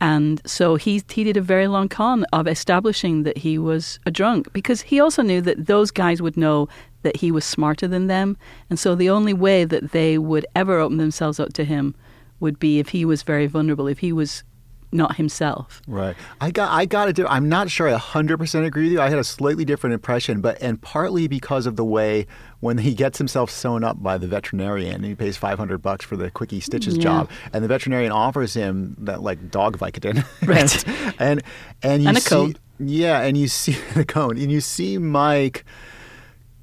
And 0.00 0.40
so 0.46 0.76
he 0.76 1.02
he 1.10 1.24
did 1.24 1.36
a 1.36 1.40
very 1.40 1.66
long 1.66 1.88
con 1.88 2.24
of 2.32 2.46
establishing 2.46 3.24
that 3.24 3.38
he 3.38 3.58
was 3.58 3.98
a 4.06 4.10
drunk 4.10 4.52
because 4.52 4.82
he 4.82 5.00
also 5.00 5.22
knew 5.22 5.40
that 5.40 5.66
those 5.66 5.90
guys 5.90 6.22
would 6.22 6.36
know 6.36 6.68
that 7.02 7.16
he 7.16 7.32
was 7.32 7.44
smarter 7.44 7.88
than 7.88 8.06
them, 8.06 8.36
and 8.70 8.78
so 8.78 8.94
the 8.94 9.10
only 9.10 9.32
way 9.32 9.64
that 9.64 9.92
they 9.92 10.18
would 10.18 10.46
ever 10.54 10.78
open 10.78 10.98
themselves 10.98 11.40
up 11.40 11.52
to 11.54 11.64
him 11.64 11.94
would 12.40 12.58
be 12.58 12.78
if 12.78 12.90
he 12.90 13.04
was 13.04 13.22
very 13.22 13.46
vulnerable, 13.46 13.88
if 13.88 13.98
he 13.98 14.12
was 14.12 14.44
not 14.92 15.16
himself. 15.16 15.82
Right. 15.86 16.16
I 16.40 16.50
got 16.50 16.70
I 16.72 16.84
got 16.86 17.06
to 17.06 17.12
do 17.12 17.26
I'm 17.26 17.48
not 17.48 17.70
sure 17.70 17.88
I 17.88 17.98
100% 17.98 18.64
agree 18.66 18.84
with 18.84 18.92
you. 18.92 19.00
I 19.00 19.08
had 19.10 19.18
a 19.18 19.24
slightly 19.24 19.64
different 19.64 19.94
impression, 19.94 20.40
but 20.40 20.60
and 20.62 20.80
partly 20.80 21.28
because 21.28 21.66
of 21.66 21.76
the 21.76 21.84
way 21.84 22.26
when 22.60 22.78
he 22.78 22.94
gets 22.94 23.18
himself 23.18 23.50
sewn 23.50 23.84
up 23.84 24.02
by 24.02 24.18
the 24.18 24.26
veterinarian 24.26 24.96
and 24.96 25.04
he 25.04 25.14
pays 25.14 25.36
500 25.36 25.78
bucks 25.82 26.04
for 26.04 26.16
the 26.16 26.30
quickie 26.30 26.60
stitches 26.60 26.96
Yeah. 26.96 27.02
job 27.02 27.30
and 27.52 27.62
the 27.62 27.68
veterinarian 27.68 28.12
offers 28.12 28.54
him 28.54 28.96
that 29.00 29.22
like 29.22 29.50
dog 29.50 29.78
Vicodin. 29.78 30.24
Right. 30.46 30.84
and, 30.86 31.14
and 31.20 31.42
and 31.82 32.02
you 32.02 32.08
And 32.08 32.16
a 32.16 32.20
see 32.20 32.28
cone. 32.30 32.56
Yeah, 32.80 33.20
and 33.22 33.36
you 33.36 33.48
see 33.48 33.72
the 33.94 34.04
cone 34.04 34.38
and 34.38 34.50
you 34.50 34.60
see 34.60 34.98
Mike 34.98 35.64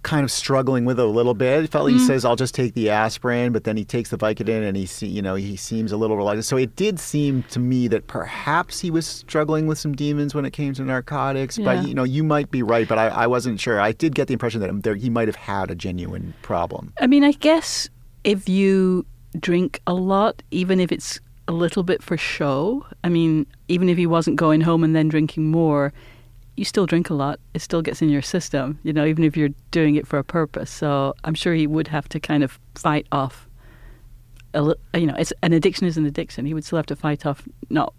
kind 0.05 0.23
of 0.23 0.31
struggling 0.31 0.85
with 0.85 0.99
it 0.99 1.03
a 1.05 1.09
little 1.09 1.33
bit. 1.33 1.65
It 1.65 1.71
felt 1.71 1.83
like 1.85 1.93
Mm-hmm. 1.95 1.99
he 1.99 2.05
says, 2.07 2.23
"I'll 2.23 2.35
just 2.37 2.55
take 2.55 2.73
the 2.75 2.89
aspirin," 2.89 3.51
but 3.51 3.63
then 3.65 3.75
he 3.75 3.83
takes 3.83 4.11
the 4.11 4.17
Vicodin, 4.17 4.65
and 4.67 4.77
he, 4.77 4.85
see, 4.85 5.07
you 5.07 5.21
know, 5.21 5.35
he 5.35 5.55
seems 5.57 5.91
a 5.91 5.97
little 5.97 6.15
reluctant. 6.15 6.45
So 6.45 6.55
it 6.57 6.75
did 6.77 6.99
seem 6.99 7.43
to 7.49 7.59
me 7.59 7.87
that 7.89 8.07
perhaps 8.07 8.79
he 8.79 8.89
was 8.91 9.05
struggling 9.05 9.67
with 9.67 9.77
some 9.77 9.93
demons 9.93 10.33
when 10.35 10.45
it 10.45 10.51
came 10.53 10.73
to 10.75 10.83
narcotics. 10.83 11.57
Yeah. 11.57 11.65
But 11.65 11.87
you 11.87 11.93
know, 11.93 12.03
you 12.03 12.23
might 12.23 12.51
be 12.51 12.63
right, 12.63 12.87
but 12.87 12.97
I, 12.97 13.07
I 13.07 13.27
wasn't 13.27 13.59
sure. 13.59 13.81
I 13.81 13.91
did 13.91 14.15
get 14.15 14.27
the 14.27 14.33
impression 14.33 14.61
that 14.61 14.83
there, 14.83 14.95
he 14.95 15.09
might 15.09 15.27
have 15.27 15.35
had 15.35 15.71
a 15.71 15.75
genuine 15.75 16.33
problem. 16.43 16.93
I 17.01 17.07
mean, 17.07 17.23
I 17.23 17.31
guess 17.33 17.89
if 18.23 18.47
you 18.47 19.05
drink 19.39 19.81
a 19.87 19.93
lot, 19.93 20.41
even 20.51 20.79
if 20.79 20.91
it's 20.91 21.19
a 21.47 21.51
little 21.51 21.83
bit 21.83 22.01
for 22.01 22.17
show, 22.17 22.85
I 23.03 23.09
mean, 23.09 23.45
even 23.67 23.89
if 23.89 23.97
he 23.97 24.07
wasn't 24.07 24.37
going 24.37 24.61
home 24.61 24.83
and 24.83 24.95
then 24.95 25.09
drinking 25.09 25.51
more, 25.51 25.93
you 26.55 26.65
still 26.65 26.85
drink 26.85 27.09
a 27.09 27.13
lot. 27.13 27.39
It 27.53 27.61
still 27.61 27.81
gets 27.81 28.01
in 28.01 28.09
your 28.09 28.21
system, 28.21 28.79
you 28.83 28.93
know, 28.93 29.05
even 29.05 29.23
if 29.23 29.35
you're 29.35 29.49
doing 29.71 29.95
it 29.95 30.07
for 30.07 30.19
a 30.19 30.23
purpose. 30.23 30.71
So 30.71 31.13
I'm 31.23 31.33
sure 31.33 31.53
he 31.53 31.67
would 31.67 31.87
have 31.89 32.07
to 32.09 32.19
kind 32.19 32.43
of 32.43 32.59
fight 32.75 33.07
off. 33.11 33.47
A, 34.53 34.73
you 34.93 35.05
know, 35.05 35.15
it's 35.17 35.33
an 35.43 35.51
addiction 35.51 35.85
is 35.85 35.97
an 35.97 36.05
addiction. 36.05 36.45
He 36.45 36.53
would 36.53 36.63
still 36.63 36.77
have 36.77 36.85
to 36.87 36.95
fight 36.95 37.25
off 37.25 37.43
not 37.69 37.93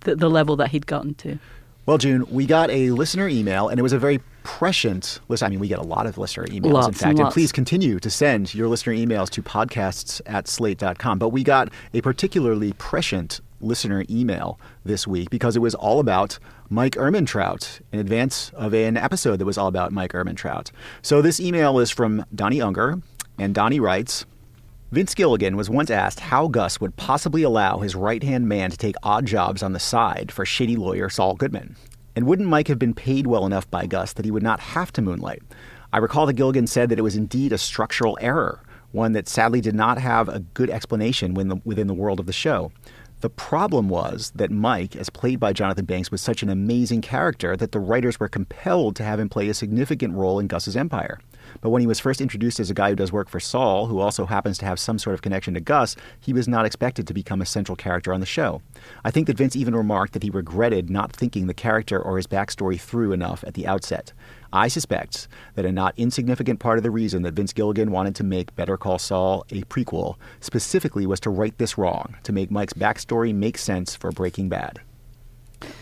the, 0.00 0.16
the 0.16 0.30
level 0.30 0.56
that 0.56 0.70
he'd 0.70 0.86
gotten 0.86 1.14
to. 1.16 1.38
Well, 1.86 1.98
June, 1.98 2.24
we 2.30 2.46
got 2.46 2.70
a 2.70 2.92
listener 2.92 3.28
email, 3.28 3.68
and 3.68 3.78
it 3.78 3.82
was 3.82 3.92
a 3.92 3.98
very 3.98 4.18
prescient 4.42 5.20
list. 5.28 5.42
I 5.42 5.48
mean, 5.50 5.60
we 5.60 5.68
get 5.68 5.78
a 5.78 5.82
lot 5.82 6.06
of 6.06 6.16
listener 6.16 6.46
emails, 6.46 6.64
in 6.64 6.72
Lots 6.72 6.86
and 6.86 6.96
fact. 6.96 7.10
And, 7.10 7.18
lots. 7.18 7.34
please 7.34 7.52
continue 7.52 7.98
to 7.98 8.08
send 8.08 8.54
your 8.54 8.68
listener 8.68 8.94
emails 8.94 9.28
to 9.30 9.42
podcasts 9.42 10.22
at 10.24 10.48
slate.com. 10.48 11.18
But 11.18 11.28
we 11.28 11.44
got 11.44 11.68
a 11.92 12.00
particularly 12.00 12.72
prescient 12.74 13.42
listener 13.64 14.04
email 14.08 14.60
this 14.84 15.06
week 15.06 15.30
because 15.30 15.56
it 15.56 15.60
was 15.60 15.74
all 15.74 15.98
about 15.98 16.38
Mike 16.68 16.94
Ehrmantraut 16.94 17.80
in 17.92 17.98
advance 17.98 18.50
of 18.54 18.74
an 18.74 18.96
episode 18.96 19.38
that 19.38 19.44
was 19.44 19.58
all 19.58 19.68
about 19.68 19.92
Mike 19.92 20.12
Ehrmantraut. 20.12 20.70
So 21.02 21.22
this 21.22 21.40
email 21.40 21.78
is 21.78 21.90
from 21.90 22.24
Donnie 22.34 22.60
Unger, 22.60 23.00
and 23.38 23.54
Donnie 23.54 23.80
writes, 23.80 24.26
Vince 24.92 25.14
Gilligan 25.14 25.56
was 25.56 25.68
once 25.68 25.90
asked 25.90 26.20
how 26.20 26.46
Gus 26.46 26.80
would 26.80 26.94
possibly 26.94 27.42
allow 27.42 27.78
his 27.78 27.96
right 27.96 28.22
hand 28.22 28.48
man 28.48 28.70
to 28.70 28.76
take 28.76 28.94
odd 29.02 29.26
jobs 29.26 29.60
on 29.60 29.72
the 29.72 29.80
side 29.80 30.30
for 30.30 30.46
shady 30.46 30.76
lawyer 30.76 31.08
Saul 31.08 31.34
Goodman. 31.34 31.74
And 32.14 32.26
wouldn't 32.26 32.48
Mike 32.48 32.68
have 32.68 32.78
been 32.78 32.94
paid 32.94 33.26
well 33.26 33.44
enough 33.44 33.68
by 33.72 33.86
Gus 33.86 34.12
that 34.12 34.24
he 34.24 34.30
would 34.30 34.44
not 34.44 34.60
have 34.60 34.92
to 34.92 35.02
moonlight? 35.02 35.42
I 35.92 35.98
recall 35.98 36.26
that 36.26 36.34
Gilligan 36.34 36.68
said 36.68 36.90
that 36.90 36.98
it 36.98 37.02
was 37.02 37.16
indeed 37.16 37.52
a 37.52 37.58
structural 37.58 38.16
error, 38.20 38.60
one 38.92 39.12
that 39.12 39.28
sadly 39.28 39.60
did 39.60 39.74
not 39.74 39.98
have 39.98 40.28
a 40.28 40.38
good 40.38 40.70
explanation 40.70 41.34
within 41.34 41.86
the 41.88 41.94
world 41.94 42.20
of 42.20 42.26
the 42.26 42.32
show. 42.32 42.70
The 43.24 43.30
problem 43.30 43.88
was 43.88 44.32
that 44.34 44.50
Mike, 44.50 44.94
as 44.96 45.08
played 45.08 45.40
by 45.40 45.54
Jonathan 45.54 45.86
Banks, 45.86 46.10
was 46.10 46.20
such 46.20 46.42
an 46.42 46.50
amazing 46.50 47.00
character 47.00 47.56
that 47.56 47.72
the 47.72 47.80
writers 47.80 48.20
were 48.20 48.28
compelled 48.28 48.96
to 48.96 49.02
have 49.02 49.18
him 49.18 49.30
play 49.30 49.48
a 49.48 49.54
significant 49.54 50.12
role 50.12 50.38
in 50.38 50.46
Gus's 50.46 50.76
empire. 50.76 51.18
But 51.62 51.70
when 51.70 51.80
he 51.80 51.86
was 51.86 51.98
first 51.98 52.20
introduced 52.20 52.60
as 52.60 52.68
a 52.68 52.74
guy 52.74 52.90
who 52.90 52.96
does 52.96 53.12
work 53.12 53.30
for 53.30 53.40
Saul, 53.40 53.86
who 53.86 53.98
also 53.98 54.26
happens 54.26 54.58
to 54.58 54.66
have 54.66 54.78
some 54.78 54.98
sort 54.98 55.14
of 55.14 55.22
connection 55.22 55.54
to 55.54 55.60
Gus, 55.60 55.96
he 56.20 56.34
was 56.34 56.46
not 56.46 56.66
expected 56.66 57.06
to 57.06 57.14
become 57.14 57.40
a 57.40 57.46
central 57.46 57.76
character 57.76 58.12
on 58.12 58.20
the 58.20 58.26
show. 58.26 58.60
I 59.06 59.10
think 59.10 59.26
that 59.26 59.38
Vince 59.38 59.56
even 59.56 59.74
remarked 59.74 60.12
that 60.12 60.22
he 60.22 60.28
regretted 60.28 60.90
not 60.90 61.10
thinking 61.10 61.46
the 61.46 61.54
character 61.54 61.98
or 61.98 62.18
his 62.18 62.26
backstory 62.26 62.78
through 62.78 63.12
enough 63.12 63.42
at 63.46 63.54
the 63.54 63.66
outset. 63.66 64.12
I 64.54 64.68
suspect 64.68 65.26
that 65.56 65.64
a 65.64 65.72
not 65.72 65.94
insignificant 65.96 66.60
part 66.60 66.78
of 66.78 66.84
the 66.84 66.90
reason 66.92 67.22
that 67.22 67.34
Vince 67.34 67.52
Gilligan 67.52 67.90
wanted 67.90 68.14
to 68.14 68.24
make 68.24 68.54
Better 68.54 68.76
Call 68.76 69.00
Saul 69.00 69.44
a 69.50 69.62
prequel 69.62 70.14
specifically 70.40 71.06
was 71.06 71.18
to 71.20 71.30
right 71.30 71.58
this 71.58 71.76
wrong, 71.76 72.16
to 72.22 72.32
make 72.32 72.52
Mike's 72.52 72.72
backstory 72.72 73.34
make 73.34 73.58
sense 73.58 73.96
for 73.96 74.12
Breaking 74.12 74.48
Bad. 74.48 74.80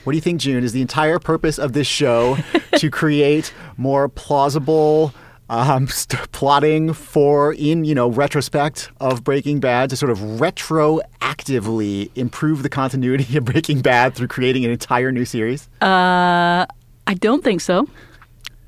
What 0.04 0.12
do 0.12 0.16
you 0.16 0.22
think, 0.22 0.40
June? 0.40 0.64
Is 0.64 0.72
the 0.72 0.80
entire 0.80 1.18
purpose 1.18 1.58
of 1.58 1.74
this 1.74 1.86
show 1.86 2.38
to 2.78 2.90
create 2.90 3.52
more 3.76 4.08
plausible 4.08 5.12
um, 5.50 5.86
st- 5.88 6.32
plotting 6.32 6.94
for, 6.94 7.52
in 7.52 7.84
you 7.84 7.94
know, 7.94 8.08
retrospect 8.08 8.90
of 9.00 9.22
Breaking 9.22 9.60
Bad, 9.60 9.90
to 9.90 9.96
sort 9.96 10.10
of 10.10 10.18
retroactively 10.18 12.10
improve 12.16 12.62
the 12.62 12.70
continuity 12.70 13.36
of 13.36 13.44
Breaking 13.44 13.82
Bad 13.82 14.14
through 14.14 14.28
creating 14.28 14.64
an 14.64 14.70
entire 14.70 15.12
new 15.12 15.26
series? 15.26 15.68
Uh, 15.82 16.64
I 17.06 17.14
don't 17.14 17.44
think 17.44 17.60
so. 17.60 17.86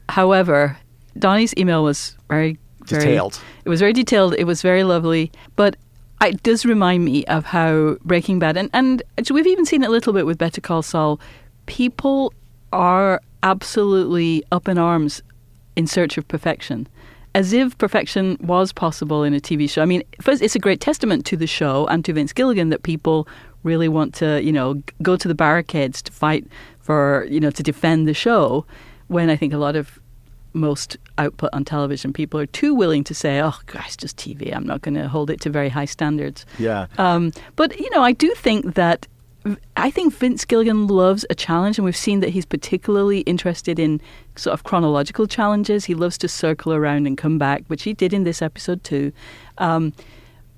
However, 0.08 0.76
Donnie's 1.18 1.54
email 1.56 1.82
was 1.82 2.16
very, 2.28 2.58
very 2.86 3.04
Detailed. 3.04 3.40
It 3.64 3.68
was 3.68 3.80
very 3.80 3.92
detailed. 3.92 4.34
It 4.38 4.44
was 4.44 4.62
very 4.62 4.84
lovely, 4.84 5.32
but 5.56 5.76
it 6.22 6.42
does 6.42 6.64
remind 6.64 7.04
me 7.04 7.24
of 7.26 7.44
how 7.44 7.96
Breaking 8.04 8.38
Bad 8.38 8.56
and 8.56 8.70
and 8.72 9.02
we've 9.30 9.46
even 9.46 9.66
seen 9.66 9.82
it 9.82 9.88
a 9.88 9.92
little 9.92 10.12
bit 10.12 10.26
with 10.26 10.38
Better 10.38 10.60
Call 10.60 10.82
Saul. 10.82 11.20
People 11.66 12.32
are 12.72 13.20
absolutely 13.42 14.42
up 14.50 14.68
in 14.68 14.78
arms 14.78 15.22
in 15.76 15.86
search 15.86 16.18
of 16.18 16.26
perfection. 16.28 16.88
As 17.34 17.52
if 17.52 17.76
perfection 17.78 18.36
was 18.40 18.72
possible 18.72 19.24
in 19.24 19.34
a 19.34 19.40
TV 19.40 19.68
show. 19.68 19.82
I 19.82 19.86
mean, 19.86 20.04
first, 20.20 20.40
it's 20.40 20.54
a 20.54 20.60
great 20.60 20.80
testament 20.80 21.26
to 21.26 21.36
the 21.36 21.48
show 21.48 21.86
and 21.88 22.04
to 22.04 22.12
Vince 22.12 22.32
Gilligan 22.32 22.68
that 22.68 22.84
people 22.84 23.26
really 23.64 23.88
want 23.88 24.14
to, 24.14 24.40
you 24.40 24.52
know, 24.52 24.80
go 25.02 25.16
to 25.16 25.26
the 25.26 25.34
barricades 25.34 26.00
to 26.02 26.12
fight 26.12 26.46
for, 26.78 27.26
you 27.28 27.40
know, 27.40 27.50
to 27.50 27.62
defend 27.62 28.06
the 28.06 28.14
show. 28.14 28.64
When 29.08 29.30
I 29.30 29.36
think 29.36 29.52
a 29.52 29.58
lot 29.58 29.76
of 29.76 30.00
most 30.52 30.96
output 31.18 31.50
on 31.52 31.64
television, 31.64 32.12
people 32.12 32.38
are 32.38 32.46
too 32.46 32.74
willing 32.74 33.04
to 33.04 33.14
say, 33.14 33.40
"Oh, 33.40 33.58
gosh, 33.66 33.86
it's 33.88 33.96
just 33.96 34.16
TV. 34.16 34.54
I'm 34.54 34.66
not 34.66 34.82
going 34.82 34.94
to 34.94 35.08
hold 35.08 35.30
it 35.30 35.40
to 35.42 35.50
very 35.50 35.68
high 35.68 35.84
standards." 35.84 36.46
Yeah. 36.58 36.86
Um, 36.98 37.32
but 37.56 37.78
you 37.78 37.90
know, 37.90 38.02
I 38.02 38.12
do 38.12 38.32
think 38.34 38.74
that 38.74 39.06
I 39.76 39.90
think 39.90 40.14
Vince 40.14 40.44
Gilligan 40.44 40.86
loves 40.86 41.26
a 41.28 41.34
challenge, 41.34 41.76
and 41.78 41.84
we've 41.84 41.96
seen 41.96 42.20
that 42.20 42.30
he's 42.30 42.46
particularly 42.46 43.20
interested 43.20 43.78
in 43.78 44.00
sort 44.36 44.54
of 44.54 44.64
chronological 44.64 45.26
challenges. 45.26 45.84
He 45.84 45.94
loves 45.94 46.16
to 46.18 46.28
circle 46.28 46.72
around 46.72 47.06
and 47.06 47.18
come 47.18 47.36
back, 47.36 47.64
which 47.66 47.82
he 47.82 47.92
did 47.92 48.14
in 48.14 48.24
this 48.24 48.40
episode 48.40 48.82
too. 48.84 49.12
Um, 49.58 49.92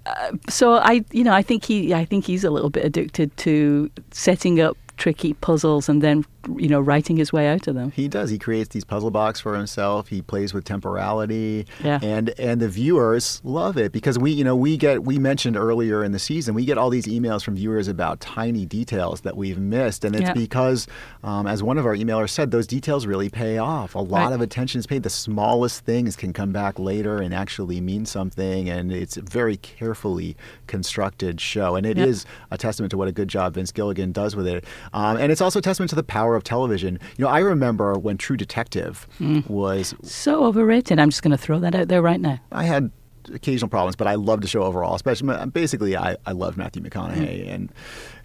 uh, 0.06 0.32
so 0.48 0.74
I, 0.74 1.04
you 1.10 1.24
know, 1.24 1.32
I 1.32 1.42
think 1.42 1.64
he, 1.64 1.92
I 1.92 2.04
think 2.04 2.24
he's 2.24 2.44
a 2.44 2.50
little 2.50 2.70
bit 2.70 2.84
addicted 2.84 3.36
to 3.38 3.90
setting 4.12 4.60
up 4.60 4.76
tricky 4.96 5.34
puzzles 5.34 5.88
and 5.88 6.00
then, 6.02 6.24
you 6.56 6.68
know, 6.68 6.80
writing 6.80 7.16
his 7.18 7.32
way 7.32 7.48
out 7.48 7.66
of 7.66 7.74
them. 7.74 7.90
He 7.90 8.08
does. 8.08 8.30
He 8.30 8.38
creates 8.38 8.70
these 8.70 8.84
puzzle 8.84 9.10
blocks 9.10 9.40
for 9.40 9.54
himself. 9.54 10.08
He 10.08 10.22
plays 10.22 10.54
with 10.54 10.64
temporality, 10.64 11.66
Yeah. 11.84 11.98
and 12.02 12.30
and 12.38 12.60
the 12.60 12.68
viewers 12.68 13.40
love 13.44 13.76
it 13.76 13.92
because 13.92 14.18
we, 14.18 14.30
you 14.30 14.42
know, 14.44 14.56
we 14.56 14.76
get 14.76 15.04
we 15.04 15.18
mentioned 15.18 15.56
earlier 15.56 16.02
in 16.02 16.12
the 16.12 16.18
season 16.18 16.54
we 16.54 16.64
get 16.64 16.78
all 16.78 16.88
these 16.90 17.06
emails 17.06 17.42
from 17.44 17.56
viewers 17.56 17.88
about 17.88 18.20
tiny 18.20 18.64
details 18.64 19.20
that 19.22 19.36
we've 19.36 19.58
missed, 19.58 20.04
and 20.04 20.14
it's 20.16 20.22
Yeah. 20.28 20.32
because, 20.32 20.86
um, 21.22 21.46
as 21.46 21.62
one 21.62 21.76
of 21.78 21.84
our 21.86 21.94
emailers 21.94 22.30
said, 22.30 22.50
those 22.50 22.66
details 22.66 23.06
really 23.06 23.28
pay 23.28 23.58
off. 23.58 23.94
A 23.94 23.98
lot 23.98 24.26
Right. 24.26 24.32
of 24.32 24.40
attention 24.40 24.78
is 24.78 24.86
paid. 24.86 25.02
The 25.02 25.10
smallest 25.10 25.84
things 25.84 26.16
can 26.16 26.32
come 26.32 26.52
back 26.52 26.78
later 26.78 27.18
and 27.18 27.34
actually 27.34 27.80
mean 27.80 28.06
something, 28.06 28.68
and 28.70 28.90
it's 28.92 29.16
a 29.16 29.22
very 29.22 29.56
carefully 29.58 30.36
constructed 30.66 31.40
show, 31.40 31.74
and 31.76 31.84
it 31.86 31.98
is 31.98 32.24
a 32.50 32.56
testament 32.58 32.90
to 32.90 32.96
what 32.98 33.08
a 33.08 33.12
good 33.12 33.28
job 33.28 33.54
Vince 33.54 33.72
Gilligan 33.72 34.12
does 34.12 34.34
with 34.36 34.46
it. 34.46 34.64
Um, 34.92 35.16
and 35.16 35.30
it's 35.32 35.40
also 35.40 35.58
a 35.58 35.62
testament 35.62 35.90
to 35.90 35.96
the 35.96 36.02
power 36.02 36.34
of 36.36 36.44
television. 36.44 36.98
You 37.16 37.24
know, 37.24 37.30
I 37.30 37.38
remember 37.40 37.94
when 37.98 38.16
True 38.18 38.36
Detective 38.36 39.06
Hmm. 39.18 39.40
was, 39.46 39.94
So 40.02 40.44
overrated. 40.44 40.98
I'm 40.98 41.10
just 41.10 41.22
going 41.22 41.30
to 41.32 41.38
throw 41.38 41.58
that 41.60 41.74
out 41.74 41.88
there 41.88 42.02
right 42.02 42.20
now. 42.20 42.38
I 42.52 42.64
had 42.64 42.90
occasional 43.34 43.68
problems, 43.68 43.96
but 43.96 44.06
I 44.06 44.14
loved 44.14 44.42
the 44.44 44.48
show 44.48 44.62
overall. 44.62 44.94
Especially, 44.94 45.46
basically, 45.46 45.96
I, 45.96 46.16
I 46.26 46.32
loved 46.32 46.56
Matthew 46.56 46.82
McConaughey 46.82 47.48
and 47.52 47.70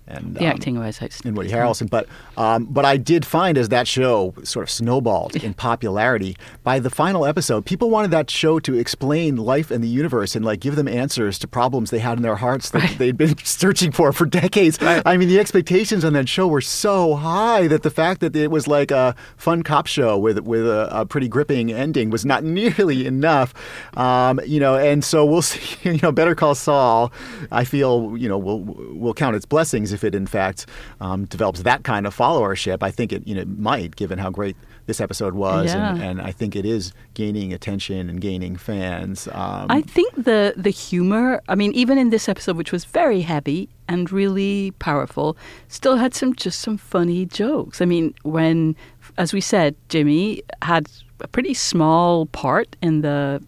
and 0.08 0.36
The 0.36 0.42
um, 0.42 0.48
acting 0.48 0.80
was 0.80 1.02
outstanding. 1.02 1.30
and 1.30 1.38
Woody 1.38 1.50
Harrelson. 1.50 1.90
But 1.90 2.08
um, 2.38 2.66
but 2.66 2.86
I 2.86 2.98
did 2.98 3.26
find 3.26 3.58
as 3.58 3.70
that 3.70 3.88
show 3.88 4.34
sort 4.44 4.64
of 4.64 4.70
snowballed 4.70 5.36
in 5.36 5.54
popularity, 5.54 6.36
by 6.64 6.80
the 6.80 6.90
final 6.90 7.26
episode, 7.26 7.66
people 7.66 7.90
wanted 7.90 8.12
that 8.12 8.30
show 8.30 8.60
to 8.60 8.78
explain 8.78 9.36
life 9.38 9.72
and 9.72 9.84
the 9.84 9.88
universe 9.88 10.36
and 10.36 10.44
like 10.44 10.60
give 10.60 10.76
them 10.76 10.88
answers 10.88 11.38
to 11.40 11.48
problems 11.48 11.90
they 11.92 12.00
had 12.00 12.18
in 12.18 12.24
their 12.24 12.36
hearts 12.38 12.70
that 12.72 12.98
they'd 12.98 13.18
been 13.18 13.38
searching 13.44 13.92
for 13.92 14.12
for 14.12 14.26
decades. 14.26 14.78
I 14.82 15.18
mean, 15.18 15.30
the 15.30 15.40
expectations 15.40 16.04
on 16.04 16.14
that 16.14 16.28
show 16.28 16.48
were 16.48 16.62
so 16.62 17.16
high 17.16 17.68
that 17.68 17.84
the 17.84 17.90
fact 17.92 18.22
that 18.22 18.36
it 18.36 18.52
was 18.52 18.68
like 18.68 18.92
a 18.92 19.16
fun 19.38 19.64
cop 19.64 19.88
show 19.88 20.18
with 20.18 20.40
with 20.40 20.68
a, 20.68 20.90
a 20.92 21.06
pretty 21.06 21.28
gripping 21.28 21.72
ending 21.72 22.10
was 22.10 22.26
not 22.26 22.44
nearly 22.52 23.06
enough. 23.06 23.54
Um, 23.98 24.40
you 24.46 24.60
know, 24.60 24.76
and 24.76 25.04
so 25.04 25.26
we'll 25.26 25.42
see. 25.52 25.62
You 25.92 26.00
know, 26.02 26.12
Better 26.12 26.36
Call 26.36 26.56
Saul. 26.56 27.12
I 27.52 27.64
feel 27.64 28.16
you 28.18 28.28
know 28.30 28.38
will 28.38 28.62
will 28.62 29.14
count 29.14 29.36
its 29.36 29.46
blessings 29.46 29.91
series, 29.92 30.04
if 30.04 30.04
it 30.04 30.16
in 30.16 30.28
fact 30.28 30.68
um, 31.00 31.26
develops 31.26 31.64
that 31.64 31.84
kind 31.84 32.08
of 32.08 32.16
followership, 32.16 32.84
I 32.84 32.92
think 32.92 33.14
it 33.14 33.28
you 33.28 33.36
know 33.36 33.46
might, 33.46 33.96
given 33.96 34.20
how 34.20 34.30
great 34.30 34.56
this 34.88 35.00
episode 35.00 35.36
was, 35.36 35.74
and, 35.74 36.02
and 36.02 36.22
I 36.22 36.32
think 36.32 36.56
it 36.56 36.66
is 36.66 36.94
gaining 37.14 37.54
attention 37.54 38.10
and 38.10 38.20
gaining 38.20 38.58
fans. 38.58 39.28
Um, 39.28 39.68
I 39.70 39.82
think 39.82 40.16
the 40.16 40.54
the 40.58 40.72
humor, 40.72 41.42
I 41.48 41.56
mean, 41.56 41.72
even 41.74 41.98
in 41.98 42.10
this 42.10 42.28
episode, 42.28 42.58
which 42.58 42.72
was 42.72 42.86
very 42.86 43.22
heavy 43.22 43.70
and 43.88 44.12
really 44.12 44.72
powerful, 44.80 45.36
still 45.68 45.98
had 45.98 46.14
some 46.14 46.36
just 46.36 46.60
some 46.60 46.78
funny 46.78 47.26
jokes. 47.26 47.82
I 47.82 47.86
mean, 47.86 48.14
when, 48.24 48.76
as 49.18 49.34
we 49.34 49.42
said, 49.42 49.76
Jimmy 49.90 50.42
had 50.62 50.88
a 51.20 51.28
pretty 51.28 51.54
small 51.54 52.26
part 52.28 52.76
in 52.82 53.02
the 53.02 53.42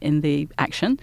in 0.00 0.22
the 0.22 0.48
action. 0.58 0.98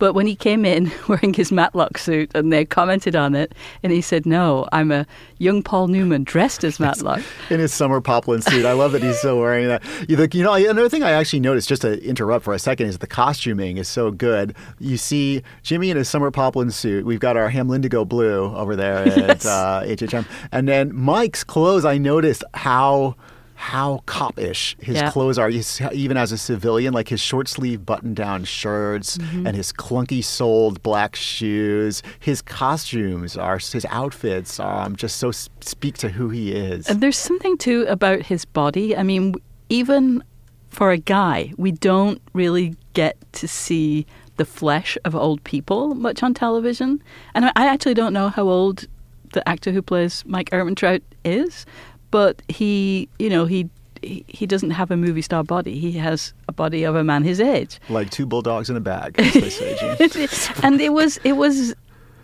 But 0.00 0.14
when 0.14 0.26
he 0.26 0.34
came 0.34 0.64
in 0.64 0.90
wearing 1.08 1.32
his 1.34 1.52
Matlock 1.52 1.96
suit 1.98 2.32
and 2.34 2.52
they 2.52 2.64
commented 2.64 3.14
on 3.14 3.36
it, 3.36 3.54
and 3.84 3.92
he 3.92 4.00
said, 4.00 4.26
No, 4.26 4.66
I'm 4.72 4.90
a 4.90 5.06
young 5.38 5.62
Paul 5.62 5.86
Newman 5.86 6.24
dressed 6.24 6.64
as 6.64 6.80
Matlock. 6.80 7.20
in 7.50 7.60
his 7.60 7.72
summer 7.72 8.00
poplin 8.00 8.42
suit. 8.42 8.64
I 8.66 8.72
love 8.72 8.90
that 8.92 9.02
he's 9.02 9.18
still 9.18 9.38
wearing 9.38 9.68
that. 9.68 9.82
You, 10.08 10.16
know, 10.42 10.54
another 10.54 10.88
thing 10.88 11.04
I 11.04 11.12
actually 11.12 11.40
noticed, 11.40 11.68
just 11.68 11.82
to 11.82 12.02
interrupt 12.04 12.44
for 12.44 12.52
a 12.54 12.58
second, 12.58 12.88
is 12.88 12.98
the 12.98 13.06
costuming 13.06 13.76
is 13.76 13.86
so 13.88 14.10
good. 14.10 14.56
You 14.80 14.96
see 14.96 15.42
Jimmy 15.62 15.90
in 15.90 15.96
his 15.96 16.08
summer 16.08 16.30
poplin 16.32 16.70
suit. 16.72 17.04
We've 17.06 17.20
got 17.20 17.36
our 17.36 17.50
Hamlindigo 17.50 18.08
blue 18.08 18.44
over 18.56 18.74
there 18.74 19.06
at 19.06 19.16
Yes. 19.16 19.46
uh, 19.46 19.84
HHM, 19.86 20.26
and 20.50 20.66
then 20.66 20.92
Mike's 20.94 21.44
clothes. 21.44 21.84
I 21.84 21.98
noticed 21.98 22.42
how. 22.54 23.14
How 23.60 24.02
cop-ish 24.06 24.74
his 24.80 24.96
Yeah. 24.96 25.10
clothes 25.10 25.38
are, 25.38 25.50
He's, 25.50 25.80
even 25.92 26.16
as 26.16 26.32
a 26.32 26.38
civilian, 26.38 26.94
like 26.94 27.08
his 27.08 27.20
short 27.20 27.46
sleeve 27.46 27.84
button-down 27.84 28.44
shirts 28.44 29.18
Mm-hmm. 29.18 29.46
and 29.46 29.54
his 29.56 29.70
clunky-soled 29.72 30.82
black 30.82 31.14
shoes. 31.14 32.02
His 32.18 32.40
costumes 32.42 33.36
are, 33.36 33.58
his 33.58 33.86
outfits 33.90 34.58
um, 34.60 34.96
just 34.96 35.16
so 35.18 35.30
speak 35.30 35.98
to 35.98 36.08
who 36.08 36.30
he 36.30 36.52
is. 36.52 36.88
And 36.88 37.00
there's 37.02 37.18
something 37.18 37.58
too 37.58 37.84
about 37.88 38.22
his 38.22 38.44
body. 38.44 38.96
I 38.96 39.02
mean, 39.02 39.34
even 39.68 40.22
for 40.70 40.90
a 40.90 40.98
guy, 40.98 41.52
we 41.58 41.70
don't 41.72 42.20
really 42.32 42.74
get 42.94 43.16
to 43.32 43.46
see 43.46 44.06
the 44.36 44.44
flesh 44.46 44.96
of 45.04 45.14
old 45.14 45.44
people 45.44 45.94
much 45.94 46.22
on 46.22 46.32
television. 46.32 47.02
And 47.34 47.44
I 47.46 47.52
I 47.56 47.66
actually 47.66 47.94
don't 47.94 48.14
know 48.14 48.28
how 48.30 48.48
old 48.48 48.86
the 49.34 49.46
actor 49.48 49.70
who 49.70 49.82
plays 49.82 50.24
Mike 50.26 50.50
Ehrmantraut 50.50 51.02
is, 51.24 51.66
but 52.10 52.42
he, 52.48 53.08
you 53.18 53.30
know, 53.30 53.44
he 53.46 53.68
he 54.02 54.46
doesn't 54.46 54.70
have 54.70 54.90
a 54.90 54.96
movie 54.96 55.22
star 55.22 55.44
body. 55.44 55.78
He 55.78 55.92
has 55.92 56.32
a 56.48 56.52
body 56.52 56.84
of 56.84 56.96
a 56.96 57.04
man 57.04 57.22
his 57.22 57.40
age. 57.40 57.78
like 57.88 58.10
two 58.10 58.26
bulldogs 58.26 58.70
in 58.70 58.76
a 58.76 58.80
bag, 58.80 59.18
as 59.18 59.32
they 59.34 59.50
say, 59.50 60.28
and 60.62 60.80
it 60.80 60.92
was 60.92 61.18
it 61.24 61.34
was 61.34 61.74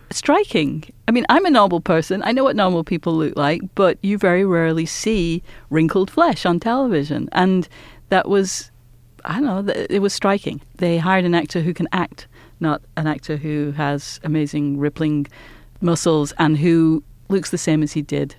striking. 0.09 0.83
I 1.07 1.11
mean, 1.11 1.25
I'm 1.29 1.45
a 1.45 1.49
normal 1.49 1.81
person. 1.81 2.23
I 2.23 2.31
know 2.31 2.43
what 2.43 2.55
normal 2.55 2.83
people 2.83 3.13
look 3.13 3.35
like, 3.35 3.61
but 3.75 3.97
you 4.01 4.17
very 4.17 4.45
rarely 4.45 4.85
see 4.85 5.43
wrinkled 5.69 6.09
flesh 6.09 6.45
on 6.45 6.59
television, 6.59 7.29
and 7.31 7.67
that 8.09 8.27
was 8.27 8.71
I 9.25 9.39
don't 9.39 9.67
know. 9.67 9.73
It 9.89 10.01
was 10.01 10.13
striking. 10.13 10.61
They 10.75 10.97
hired 10.97 11.25
an 11.25 11.35
actor 11.35 11.61
who 11.61 11.73
can 11.73 11.87
act, 11.91 12.27
not 12.59 12.81
an 12.95 13.07
actor 13.07 13.37
who 13.37 13.71
has 13.71 14.19
amazing 14.23 14.79
rippling 14.79 15.27
muscles 15.81 16.33
and 16.39 16.57
who 16.57 17.03
looks 17.29 17.51
the 17.51 17.57
same 17.57 17.83
as 17.83 17.91
he 17.93 18.01
did 18.01 18.35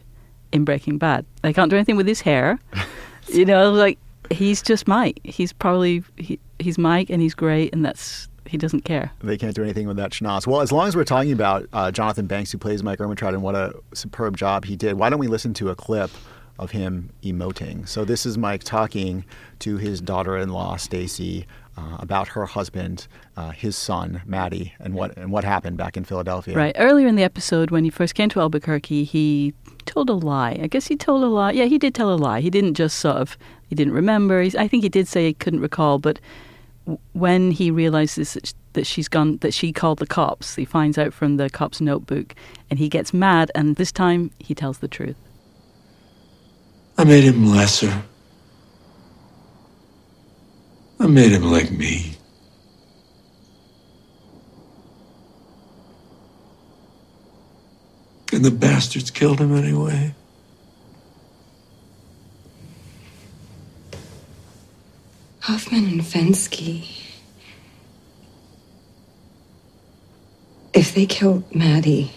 in 0.53 0.65
Breaking 0.65 0.99
Bad. 0.99 1.25
They 1.43 1.53
can't 1.53 1.71
do 1.71 1.77
anything 1.77 1.97
with 1.97 2.07
his 2.07 2.21
hair. 2.21 2.59
you 3.29 3.45
know, 3.45 3.71
like 3.73 3.99
he's 4.31 4.63
just 4.63 4.89
Mike. 4.89 5.21
He's 5.25 5.53
probably 5.53 6.03
he, 6.17 6.39
he's 6.59 6.79
Mike, 6.79 7.11
and 7.11 7.23
he's 7.23 7.35
great, 7.35 7.73
and 7.73 7.85
that's 7.85 8.29
he 8.47 8.57
doesn't 8.57 8.83
care. 8.83 9.13
They 9.23 9.37
can't 9.37 9.55
do 9.55 9.63
anything 9.63 9.87
with 9.87 9.97
that 9.99 10.11
schnoz. 10.11 10.47
Well, 10.47 10.61
as 10.61 10.73
long 10.73 10.89
as 10.89 10.97
we're 10.97 11.05
talking 11.05 11.33
about 11.33 11.67
uh, 11.73 11.91
Jonathan 11.91 12.27
Banks, 12.27 12.51
who 12.51 12.59
plays 12.59 12.83
Mike 12.83 12.99
Ehrmantraut, 12.99 13.35
and 13.35 13.43
what 13.43 13.55
a 13.55 13.75
superb 13.93 14.37
job 14.37 14.65
he 14.65 14.77
did, 14.77 14.95
why 14.95 15.11
don't 15.11 15.19
we 15.19 15.29
listen 15.29 15.55
to 15.55 15.69
a 15.69 15.75
clip 15.75 16.11
of 16.59 16.71
him 16.71 17.11
emoting? 17.23 17.87
So 17.87 18.05
this 18.05 18.25
is 18.25 18.39
Mike 18.39 18.65
talking 18.65 19.25
to 19.61 19.77
his 19.77 20.01
daughter-in-law 20.01 20.77
Stacy 20.77 21.47
uh, 21.79 21.97
about 22.01 22.29
her 22.29 22.47
husband, 22.47 23.07
uh, 23.37 23.51
his 23.51 23.77
son 23.77 24.23
Maddie, 24.27 24.75
and 24.81 24.95
what 24.95 25.17
and 25.17 25.31
what 25.31 25.45
happened 25.45 25.77
back 25.77 25.97
in 25.97 26.05
Philadelphia. 26.05 26.57
Right. 26.57 26.75
Earlier 26.77 27.07
in 27.07 27.15
the 27.15 27.23
episode, 27.23 27.71
when 27.71 27.85
he 27.85 27.91
first 27.91 28.15
came 28.15 28.29
to 28.31 28.41
Albuquerque, 28.41 29.05
he 29.05 29.55
told 29.87 30.11
a 30.11 30.15
lie. 30.15 30.59
I 30.61 30.67
guess 30.67 30.89
he 30.89 30.97
told 30.97 31.23
a 31.23 31.29
lie. 31.29 31.53
Yeah, 31.53 31.67
he 31.67 31.79
did 31.79 31.95
tell 31.95 32.13
a 32.13 32.17
lie. 32.17 32.41
He 32.41 32.51
didn't 32.51 32.75
just 32.75 32.99
sort 32.99 33.17
of, 33.17 33.39
he 33.69 33.75
didn't 33.75 33.93
remember. 33.93 34.43
He's, 34.43 34.57
I 34.57 34.67
think 34.67 34.83
he 34.83 34.89
did 34.89 35.07
say 35.07 35.27
he 35.27 35.35
couldn't 35.35 35.61
recall, 35.61 35.99
but 35.99 36.19
when 37.13 37.51
he 37.51 37.71
realizes 37.71 38.35
that, 38.35 38.47
sh- 38.47 38.53
that 38.73 38.87
she's 38.87 39.09
gone, 39.09 39.37
that 39.39 39.55
she 39.55 39.73
called 39.73 39.99
the 39.99 40.07
cops, 40.07 40.57
he 40.57 40.65
finds 40.65 40.99
out 40.99 41.13
from 41.13 41.37
the 41.37 41.49
cop's 41.49 41.81
notebook 41.81 42.35
and 42.71 42.79
he 42.79 42.89
gets 42.89 43.15
mad, 43.15 43.51
and 43.55 43.77
this 43.77 43.93
time 43.93 44.31
he 44.39 44.55
tells 44.55 44.79
the 44.79 44.89
truth. 44.89 45.17
I 46.97 47.05
made 47.05 47.23
him 47.23 47.47
lesser. 47.47 48.03
I 51.01 51.07
made 51.07 51.33
him 51.33 51.45
like 51.45 51.71
me. 51.71 52.15
And 58.33 58.45
the 58.45 58.51
bastards 58.51 59.11
killed 59.11 59.41
him 59.41 59.57
anyway. 59.57 60.15
Hoffman 65.41 65.87
and 65.87 66.03
Fensky. 66.03 66.87
If 70.75 70.95
they 70.95 71.07
killed 71.07 71.43
Maddie, 71.55 72.13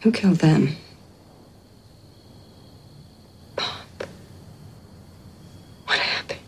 who 0.00 0.10
killed 0.10 0.38
them? 0.38 0.74
Pop. 3.56 4.04
What 5.86 5.98
happened? 5.98 6.40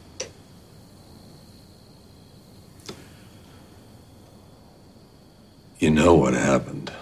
You 5.79 5.86
know 5.97 6.15
what 6.15 6.35
happened. 6.35 6.93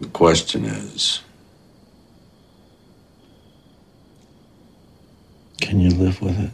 The 0.00 0.08
question 0.08 0.66
is 0.66 1.20
can 5.60 5.80
you 5.80 5.90
live 5.90 6.20
with 6.20 6.38
it? 6.38 6.50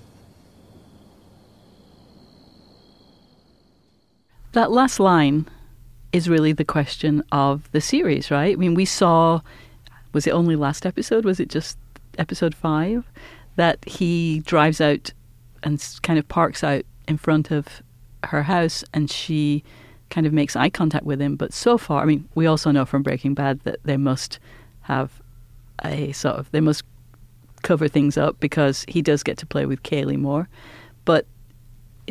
That 4.52 4.70
last 4.70 5.00
line 5.00 5.46
is 6.12 6.28
really 6.28 6.52
the 6.52 6.64
question 6.64 7.22
of 7.30 7.70
the 7.72 7.80
series, 7.80 8.30
right? 8.30 8.54
I 8.54 8.56
mean, 8.56 8.74
we 8.74 8.84
saw, 8.84 9.40
was 10.12 10.26
it 10.26 10.30
only 10.30 10.56
last 10.56 10.86
episode? 10.86 11.24
Was 11.24 11.40
it 11.40 11.48
just 11.48 11.76
episode 12.16 12.54
five? 12.54 13.04
That 13.56 13.84
he 13.86 14.40
drives 14.40 14.80
out 14.80 15.12
and 15.62 15.84
kind 16.02 16.18
of 16.18 16.26
parks 16.28 16.64
out 16.64 16.84
in 17.06 17.16
front 17.18 17.50
of 17.50 17.82
her 18.28 18.44
house 18.44 18.84
and 18.92 19.10
she 19.10 19.62
kind 20.10 20.26
of 20.26 20.32
makes 20.32 20.56
eye 20.56 20.70
contact 20.70 21.04
with 21.04 21.20
him. 21.20 21.36
But 21.36 21.52
so 21.52 21.78
far, 21.78 22.02
I 22.02 22.04
mean, 22.06 22.28
we 22.34 22.46
also 22.46 22.70
know 22.70 22.84
from 22.84 23.02
Breaking 23.02 23.34
Bad 23.34 23.60
that 23.60 23.80
they 23.84 23.96
must 23.96 24.38
have 24.82 25.20
a 25.84 26.12
sort 26.12 26.36
of, 26.36 26.50
they 26.52 26.60
must 26.60 26.84
cover 27.62 27.88
things 27.88 28.16
up 28.16 28.38
because 28.40 28.84
he 28.88 29.02
does 29.02 29.22
get 29.22 29.36
to 29.38 29.46
play 29.46 29.66
with 29.66 29.82
Kaylee 29.82 30.18
more. 30.18 30.48
But 31.04 31.26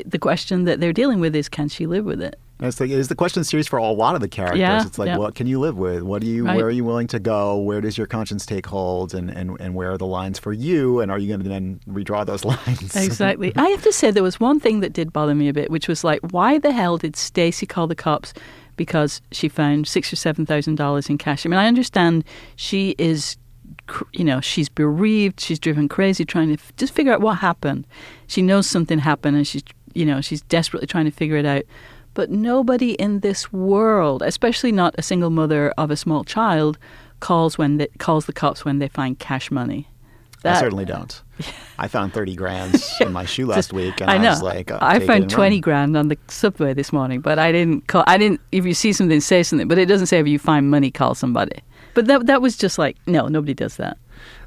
the 0.06 0.20
question 0.20 0.66
that 0.66 0.80
they're 0.80 0.94
dealing 0.94 1.20
with 1.20 1.36
is 1.36 1.48
can 1.48 1.70
she 1.70 1.86
live 1.86 2.06
with 2.06 2.22
it? 2.22 2.38
And 2.58 2.70
it's 2.70 2.80
like 2.80 2.90
it 2.90 2.98
is 2.98 3.10
the 3.10 3.16
question 3.16 3.44
series 3.44 3.68
for 3.68 3.78
a 3.78 3.86
lot 3.88 4.16
of 4.16 4.22
the 4.22 4.30
characters. 4.30 4.60
Yeah, 4.60 4.86
it's 4.86 4.98
like, 4.98 5.08
yeah. 5.08 5.18
what 5.18 5.36
can 5.36 5.46
you 5.46 5.60
live 5.60 5.78
with? 5.78 6.04
What 6.04 6.22
do 6.22 6.28
you? 6.28 6.46
Right. 6.46 6.56
Where 6.56 6.68
are 6.68 6.72
you 6.72 6.86
willing 6.86 7.08
to 7.08 7.20
go? 7.20 7.58
Where 7.58 7.82
does 7.82 7.98
your 7.98 8.08
conscience 8.08 8.46
take 8.46 8.66
hold? 8.66 9.14
And 9.14 9.30
and, 9.30 9.60
and 9.60 9.76
where 9.76 9.92
are 9.92 9.98
the 9.98 10.06
lines 10.06 10.40
for 10.40 10.54
you? 10.54 11.02
And 11.02 11.12
are 11.12 11.20
you 11.20 11.28
going 11.28 11.44
to 11.44 11.50
then 11.50 11.82
redraw 11.86 12.26
those 12.26 12.46
lines? 12.46 12.96
Exactly. 12.96 13.52
I 13.58 13.68
have 13.70 13.84
to 13.84 13.92
say 13.92 14.10
there 14.10 14.24
was 14.24 14.40
one 14.40 14.62
thing 14.62 14.80
that 14.80 14.94
did 14.94 15.12
bother 15.12 15.36
me 15.36 15.50
a 15.50 15.54
bit, 15.54 15.70
which 15.70 15.90
was 15.90 16.06
like, 16.06 16.22
why 16.32 16.58
the 16.58 16.72
hell 16.72 16.98
did 16.98 17.18
Stacy 17.18 17.66
call 17.66 17.88
the 17.88 17.96
cops 17.96 18.34
because 18.78 19.22
she 19.32 19.50
found 19.50 19.88
six 19.88 20.12
or 20.14 20.16
seven 20.16 20.46
thousand 20.46 20.76
dollars 20.76 21.10
in 21.10 21.18
cash? 21.18 21.46
I 21.46 21.50
mean, 21.50 21.60
I 21.60 21.68
understand 21.68 22.24
she 22.56 22.96
is, 22.98 23.36
you 24.14 24.24
know, 24.24 24.40
she's 24.40 24.70
bereaved, 24.70 25.42
she's 25.42 25.60
driven 25.60 25.90
crazy 25.90 26.24
trying 26.24 26.48
to 26.48 26.54
f- 26.54 26.74
just 26.78 26.94
figure 26.94 27.12
out 27.12 27.20
what 27.20 27.40
happened. 27.40 27.86
She 28.28 28.42
knows 28.42 28.66
something 28.66 29.00
happened, 29.00 29.36
and 29.36 29.46
she's, 29.46 29.64
you 29.94 30.06
know, 30.06 30.22
she's 30.22 30.42
desperately 30.44 30.88
trying 30.88 31.06
to 31.06 31.12
figure 31.12 31.36
it 31.36 31.46
out. 31.46 31.64
But 32.16 32.32
nobody 32.32 32.94
in 32.94 33.20
this 33.20 33.54
world, 33.54 34.24
especially 34.24 34.72
not 34.72 34.96
a 34.98 35.04
single 35.04 35.30
mother 35.30 35.72
of 35.78 35.92
a 35.92 35.96
small 35.96 36.24
child, 36.24 36.80
calls 37.20 37.58
when 37.60 37.78
they, 37.78 37.88
calls 38.00 38.26
the 38.26 38.34
cops 38.34 38.66
when 38.66 38.80
they 38.80 38.88
find 38.88 39.20
cash 39.20 39.52
money. 39.52 39.88
I 40.44 40.60
certainly 40.60 40.86
don't. 40.86 41.22
I 41.80 41.88
found 41.88 42.14
thirty 42.14 42.36
grand 42.36 42.82
in 43.02 43.12
my 43.12 43.26
shoe 43.26 43.48
last 43.48 43.58
Just- 43.58 43.74
week, 43.74 44.00
and 44.00 44.10
I 44.12 44.16
I, 44.16 44.18
know. 44.20 44.30
was 44.30 44.44
like, 44.44 44.72
uh, 44.72 44.78
I 44.82 45.00
found 45.00 45.30
twenty 45.30 45.56
run. 45.58 45.62
grand 45.62 45.98
on 45.98 46.08
the 46.08 46.18
subway 46.28 46.74
this 46.74 46.94
morning, 46.94 47.20
but 47.20 47.38
I 47.40 47.52
didn't 47.52 47.88
call. 47.88 48.04
I 48.08 48.18
didn't. 48.18 48.42
If 48.52 48.64
you 48.66 48.74
see 48.76 48.94
something, 48.94 49.20
say 49.22 49.42
something. 49.44 49.68
But 49.68 49.78
it 49.80 49.88
doesn't 49.88 50.08
say 50.08 50.20
if 50.20 50.28
you 50.28 50.38
find 50.40 50.70
money, 50.70 50.92
call 50.92 51.16
somebody. 51.16 51.62
But 51.96 52.06
that 52.08 52.28
that 52.28 52.42
was 52.42 52.58
just 52.58 52.78
like 52.78 52.96
no, 53.08 53.28
nobody 53.28 53.54
does 53.56 53.78
that. 53.78 53.98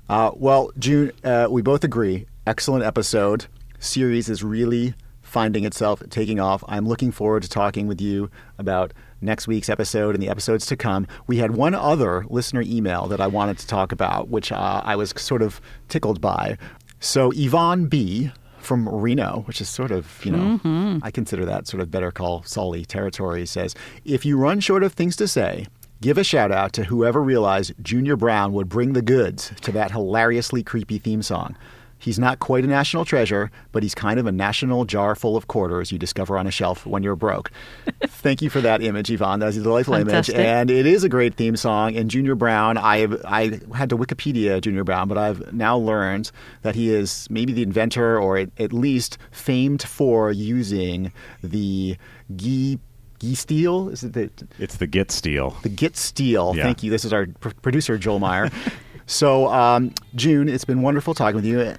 Uh, 0.08 0.30
well, 0.36 0.70
June, 0.78 1.12
uh, 1.24 1.48
we 1.50 1.62
both 1.62 1.82
agree. 1.84 2.26
Excellent 2.46 2.84
episode. 2.84 3.46
Series 3.80 4.28
is 4.30 4.42
really 4.44 4.94
finding 5.28 5.64
itself 5.64 6.02
taking 6.10 6.40
off. 6.40 6.64
I'm 6.68 6.86
looking 6.86 7.12
forward 7.12 7.42
to 7.42 7.48
talking 7.48 7.86
with 7.86 8.00
you 8.00 8.30
about 8.58 8.92
next 9.20 9.46
week's 9.46 9.68
episode 9.68 10.14
and 10.14 10.22
the 10.22 10.28
episodes 10.28 10.66
to 10.66 10.76
come. 10.76 11.06
We 11.26 11.38
had 11.38 11.52
one 11.52 11.74
other 11.74 12.24
listener 12.28 12.62
email 12.62 13.06
that 13.08 13.20
I 13.20 13.26
wanted 13.26 13.58
to 13.58 13.66
talk 13.66 13.92
about, 13.92 14.28
which 14.28 14.52
uh, 14.52 14.82
I 14.84 14.96
was 14.96 15.12
sort 15.16 15.42
of 15.42 15.60
tickled 15.88 16.20
by. 16.20 16.56
So 17.00 17.32
Yvonne 17.34 17.86
B 17.86 18.32
from 18.58 18.88
Reno, 18.88 19.44
which 19.46 19.60
is 19.60 19.68
sort 19.68 19.90
of, 19.90 20.24
you 20.24 20.32
know, 20.32 21.00
I 21.02 21.10
consider 21.10 21.44
that 21.46 21.66
sort 21.66 21.80
of 21.80 21.90
better 21.90 22.10
call 22.10 22.42
Sully 22.42 22.84
territory, 22.84 23.46
says, 23.46 23.74
if 24.04 24.26
you 24.26 24.36
run 24.36 24.60
short 24.60 24.82
of 24.82 24.92
things 24.92 25.16
to 25.16 25.28
say, 25.28 25.66
give 26.00 26.18
a 26.18 26.24
shout 26.24 26.52
out 26.52 26.72
to 26.74 26.84
whoever 26.84 27.22
realized 27.22 27.72
Junior 27.82 28.16
Brown 28.16 28.52
would 28.52 28.68
bring 28.68 28.92
the 28.92 29.02
goods 29.02 29.52
to 29.62 29.72
that 29.72 29.92
hilariously 29.92 30.62
creepy 30.62 30.98
theme 30.98 31.22
song. 31.22 31.56
He's 31.98 32.18
not 32.18 32.38
quite 32.38 32.64
a 32.64 32.66
national 32.66 33.04
treasure, 33.04 33.50
but 33.72 33.82
he's 33.82 33.94
kind 33.94 34.20
of 34.20 34.26
a 34.26 34.32
national 34.32 34.84
jar 34.84 35.14
full 35.14 35.36
of 35.36 35.48
quarters 35.48 35.90
you 35.90 35.98
discover 35.98 36.38
on 36.38 36.46
a 36.46 36.50
shelf 36.50 36.86
when 36.86 37.02
you're 37.02 37.16
broke. 37.16 37.50
Thank 38.06 38.40
you 38.42 38.50
for 38.50 38.60
that 38.60 38.82
image, 38.82 39.10
Yvonne. 39.10 39.40
That's 39.40 39.56
a 39.56 39.62
delightful 39.62 39.94
Fantastic. 39.94 40.36
image. 40.36 40.46
And 40.46 40.70
it 40.70 40.86
is 40.86 41.02
a 41.04 41.08
great 41.08 41.34
theme 41.34 41.56
song. 41.56 41.96
And 41.96 42.10
Junior 42.10 42.34
Brown, 42.34 42.78
I 42.78 43.06
I 43.24 43.60
had 43.74 43.90
to 43.90 43.96
Wikipedia 43.98 44.60
Junior 44.60 44.84
Brown, 44.84 45.08
but 45.08 45.18
I've 45.18 45.52
now 45.52 45.76
learned 45.76 46.30
that 46.62 46.74
he 46.74 46.90
is 46.94 47.26
maybe 47.30 47.52
the 47.52 47.62
inventor 47.62 48.18
or 48.18 48.36
at, 48.38 48.50
at 48.58 48.72
least 48.72 49.18
famed 49.30 49.82
for 49.82 50.30
using 50.30 51.12
the 51.42 51.96
Guy 52.36 52.78
Guy 53.20 53.32
steel. 53.34 53.88
Is 53.88 54.04
it 54.04 54.12
the 54.12 54.30
It's 54.60 54.76
the 54.76 54.86
Git 54.86 55.10
Steel. 55.10 55.56
the 55.62 55.68
Git 55.68 55.96
Steel. 55.96 56.54
Yeah. 56.54 56.62
Thank 56.62 56.84
you. 56.84 56.90
This 56.92 57.04
is 57.04 57.12
our 57.12 57.26
pr- 57.40 57.50
producer, 57.62 57.98
Joel 57.98 58.20
Meyer. 58.20 58.50
so, 59.06 59.48
um, 59.48 59.92
June, 60.14 60.48
it's 60.48 60.64
been 60.64 60.82
wonderful 60.82 61.14
talking 61.14 61.34
with 61.36 61.44
you. 61.44 61.74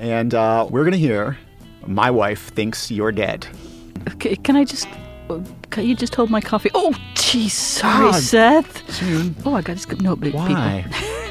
And 0.00 0.34
uh, 0.34 0.66
we're 0.70 0.82
going 0.84 0.92
to 0.92 0.98
hear 0.98 1.36
My 1.86 2.10
Wife 2.10 2.48
Thinks 2.54 2.90
You're 2.90 3.12
Dead. 3.12 3.46
Okay, 4.14 4.34
can 4.34 4.56
I 4.56 4.64
just? 4.64 4.88
Can 5.68 5.84
you 5.84 5.94
just 5.94 6.14
hold 6.14 6.30
my 6.30 6.40
coffee? 6.40 6.70
Oh, 6.74 6.92
jeez, 7.14 7.50
sorry, 7.50 8.08
Ah, 8.08 8.12
Seth. 8.12 8.98
June, 8.98 9.36
Oh, 9.44 9.54
I 9.54 9.60
got 9.60 9.76
to 9.76 9.96
no, 9.96 10.16
but 10.16 10.32
why? 10.32 10.84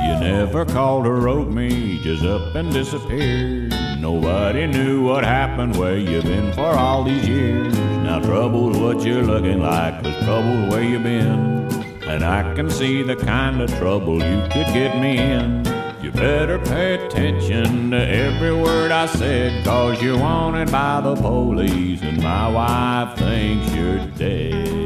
You 0.00 0.18
never 0.26 0.64
called 0.64 1.06
or 1.06 1.16
wrote 1.16 1.50
me, 1.50 2.00
just 2.02 2.24
up 2.24 2.54
and 2.54 2.72
disappeared. 2.72 3.70
Nobody 4.00 4.66
knew 4.66 5.02
what 5.04 5.24
happened, 5.24 5.76
where 5.76 5.96
you 5.98 6.20
been 6.22 6.52
for 6.54 6.72
all 6.74 7.04
these 7.04 7.28
years. 7.28 7.78
Now 7.78 8.18
trouble's 8.18 8.76
what 8.78 9.02
you're 9.04 9.22
looking 9.22 9.60
like, 9.60 10.02
cause 10.02 10.16
trouble's 10.24 10.72
where 10.72 10.82
you 10.82 10.98
been. 10.98 11.70
And 12.02 12.24
I 12.24 12.54
can 12.54 12.68
see 12.70 13.02
the 13.02 13.14
kind 13.16 13.60
of 13.60 13.70
trouble 13.78 14.14
you 14.14 14.42
could 14.50 14.66
get 14.74 14.98
me 15.00 15.18
in. 15.18 15.64
You 16.02 16.10
better 16.12 16.58
pay 16.58 16.94
attention 16.94 17.90
to 17.90 17.98
every 17.98 18.54
word 18.54 18.90
I 18.90 19.04
said, 19.04 19.64
cause 19.66 20.02
you're 20.02 20.18
wanted 20.18 20.72
by 20.72 21.02
the 21.02 21.14
police, 21.14 22.00
and 22.00 22.22
my 22.22 22.48
wife 22.48 23.18
thinks 23.18 23.74
you're 23.74 24.06
dead. 24.16 24.80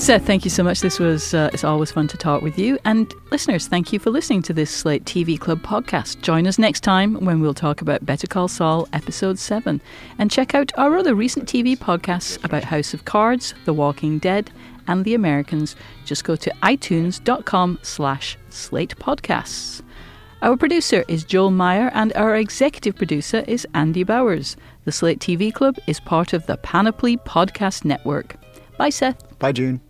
Seth, 0.00 0.24
thank 0.24 0.44
you 0.44 0.50
so 0.50 0.62
much. 0.62 0.80
This 0.80 0.98
was 0.98 1.34
uh, 1.34 1.50
it's 1.52 1.64
always 1.64 1.90
fun 1.90 2.08
to 2.08 2.16
talk 2.16 2.40
with 2.40 2.58
you. 2.58 2.78
And 2.86 3.12
listeners, 3.30 3.66
thank 3.66 3.92
you 3.92 3.98
for 3.98 4.08
listening 4.08 4.40
to 4.42 4.54
this 4.54 4.70
Slate 4.70 5.04
TV 5.04 5.38
Club 5.38 5.60
podcast. 5.60 6.22
Join 6.22 6.46
us 6.46 6.58
next 6.58 6.80
time 6.80 7.16
when 7.16 7.40
we'll 7.40 7.52
talk 7.52 7.82
about 7.82 8.06
Better 8.06 8.26
Call 8.26 8.48
Saul 8.48 8.88
episode 8.94 9.38
7 9.38 9.82
and 10.18 10.30
check 10.30 10.54
out 10.54 10.72
our 10.78 10.96
other 10.96 11.14
recent 11.14 11.46
TV 11.46 11.76
podcasts 11.76 12.42
about 12.42 12.64
House 12.64 12.94
of 12.94 13.04
Cards, 13.04 13.52
The 13.66 13.74
Walking 13.74 14.18
Dead, 14.18 14.50
and 14.88 15.04
The 15.04 15.14
Americans. 15.14 15.76
Just 16.04 16.24
go 16.24 16.34
to 16.36 16.50
itunes.com 16.62 17.78
slash 17.82 18.36
slate 18.50 18.96
podcasts. 18.98 19.82
Our 20.42 20.56
producer 20.56 21.04
is 21.08 21.24
Joel 21.24 21.50
Meyer 21.50 21.90
and 21.94 22.12
our 22.14 22.36
executive 22.36 22.96
producer 22.96 23.44
is 23.48 23.66
Andy 23.74 24.04
Bowers. 24.04 24.56
The 24.84 24.92
Slate 24.92 25.18
TV 25.20 25.52
Club 25.52 25.76
is 25.86 26.00
part 26.00 26.32
of 26.32 26.46
the 26.46 26.56
Panoply 26.58 27.16
Podcast 27.16 27.84
Network. 27.84 28.36
Bye, 28.76 28.90
Seth. 28.90 29.38
Bye, 29.38 29.52
June. 29.52 29.80